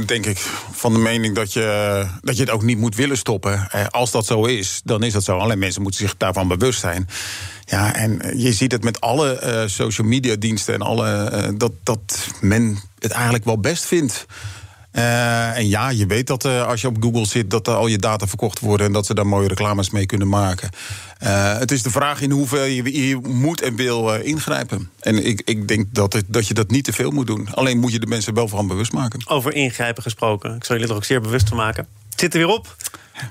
denk 0.06 0.26
ik, 0.26 0.38
van 0.72 0.92
de 0.92 0.98
mening 0.98 1.34
dat 1.34 1.52
je, 1.52 2.06
dat 2.20 2.36
je 2.36 2.42
het 2.42 2.50
ook 2.50 2.62
niet 2.62 2.78
moet 2.78 2.94
willen 2.94 3.16
stoppen. 3.16 3.68
Als 3.90 4.10
dat 4.10 4.26
zo 4.26 4.44
is, 4.44 4.80
dan 4.84 5.02
is 5.02 5.12
dat 5.12 5.24
zo. 5.24 5.38
Alleen 5.38 5.58
mensen 5.58 5.82
moeten 5.82 6.00
zich 6.00 6.16
daarvan 6.16 6.48
bewust 6.48 6.80
zijn. 6.80 7.08
Ja, 7.64 7.94
en 7.94 8.38
je 8.38 8.52
ziet 8.52 8.72
het 8.72 8.84
met 8.84 9.00
alle 9.00 9.40
uh, 9.44 9.68
social 9.68 10.06
media 10.06 10.36
diensten 10.36 10.74
en 10.74 10.80
alle. 10.80 11.30
Uh, 11.32 11.48
dat, 11.58 11.72
dat 11.82 12.28
men 12.40 12.78
het 12.98 13.10
eigenlijk 13.10 13.44
wel 13.44 13.58
best 13.58 13.84
vindt. 13.84 14.26
Uh, 14.92 15.56
en 15.56 15.68
ja, 15.68 15.90
je 15.90 16.06
weet 16.06 16.26
dat 16.26 16.44
uh, 16.44 16.66
als 16.66 16.80
je 16.80 16.88
op 16.88 16.96
Google 17.00 17.26
zit, 17.26 17.50
dat 17.50 17.68
al 17.68 17.86
je 17.86 17.98
data 17.98 18.26
verkocht 18.26 18.60
worden 18.60 18.86
en 18.86 18.92
dat 18.92 19.06
ze 19.06 19.14
daar 19.14 19.26
mooie 19.26 19.48
reclames 19.48 19.90
mee 19.90 20.06
kunnen 20.06 20.28
maken. 20.28 20.70
Uh, 21.22 21.58
het 21.58 21.70
is 21.70 21.82
de 21.82 21.90
vraag 21.90 22.20
in 22.20 22.30
hoeverre 22.30 22.74
je, 22.74 23.06
je 23.08 23.16
moet 23.16 23.60
en 23.60 23.76
wil 23.76 24.14
ingrijpen. 24.14 24.90
En 25.00 25.26
ik, 25.26 25.42
ik 25.44 25.68
denk 25.68 25.86
dat, 25.92 26.12
het, 26.12 26.24
dat 26.28 26.46
je 26.46 26.54
dat 26.54 26.70
niet 26.70 26.84
te 26.84 26.92
veel 26.92 27.10
moet 27.10 27.26
doen. 27.26 27.48
Alleen 27.54 27.78
moet 27.78 27.92
je 27.92 27.98
de 27.98 28.06
mensen 28.06 28.34
wel 28.34 28.48
van 28.48 28.66
bewust 28.66 28.92
maken. 28.92 29.28
Over 29.28 29.54
ingrijpen 29.54 30.02
gesproken. 30.02 30.54
Ik 30.54 30.64
zal 30.64 30.76
jullie 30.76 30.90
er 30.90 30.96
ook 30.96 31.04
zeer 31.04 31.20
bewust 31.20 31.48
van 31.48 31.56
maken. 31.56 31.86
Zit 32.16 32.32
er 32.32 32.38
weer 32.38 32.48
op. 32.48 32.76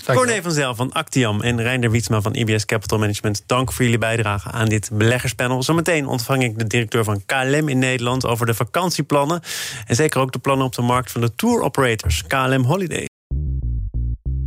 Corné 0.04 0.42
van 0.42 0.52
Zel 0.52 0.74
van 0.74 0.92
Actiam 0.92 1.40
en 1.40 1.62
Reinder 1.62 1.90
Wietsma 1.90 2.20
van 2.20 2.34
IBS 2.34 2.64
Capital 2.64 2.98
Management. 2.98 3.42
Dank 3.46 3.72
voor 3.72 3.84
jullie 3.84 3.98
bijdrage 3.98 4.50
aan 4.50 4.68
dit 4.68 4.90
beleggerspanel. 4.92 5.62
Zometeen 5.62 6.06
ontvang 6.06 6.42
ik 6.42 6.58
de 6.58 6.66
directeur 6.66 7.04
van 7.04 7.22
KLM 7.26 7.68
in 7.68 7.78
Nederland 7.78 8.26
over 8.26 8.46
de 8.46 8.54
vakantieplannen. 8.54 9.40
En 9.86 9.94
zeker 9.94 10.20
ook 10.20 10.32
de 10.32 10.38
plannen 10.38 10.66
op 10.66 10.74
de 10.74 10.82
markt 10.82 11.12
van 11.12 11.20
de 11.20 11.34
tour 11.34 11.62
operators 11.62 12.24
KLM 12.26 12.64
Holiday. 12.64 13.09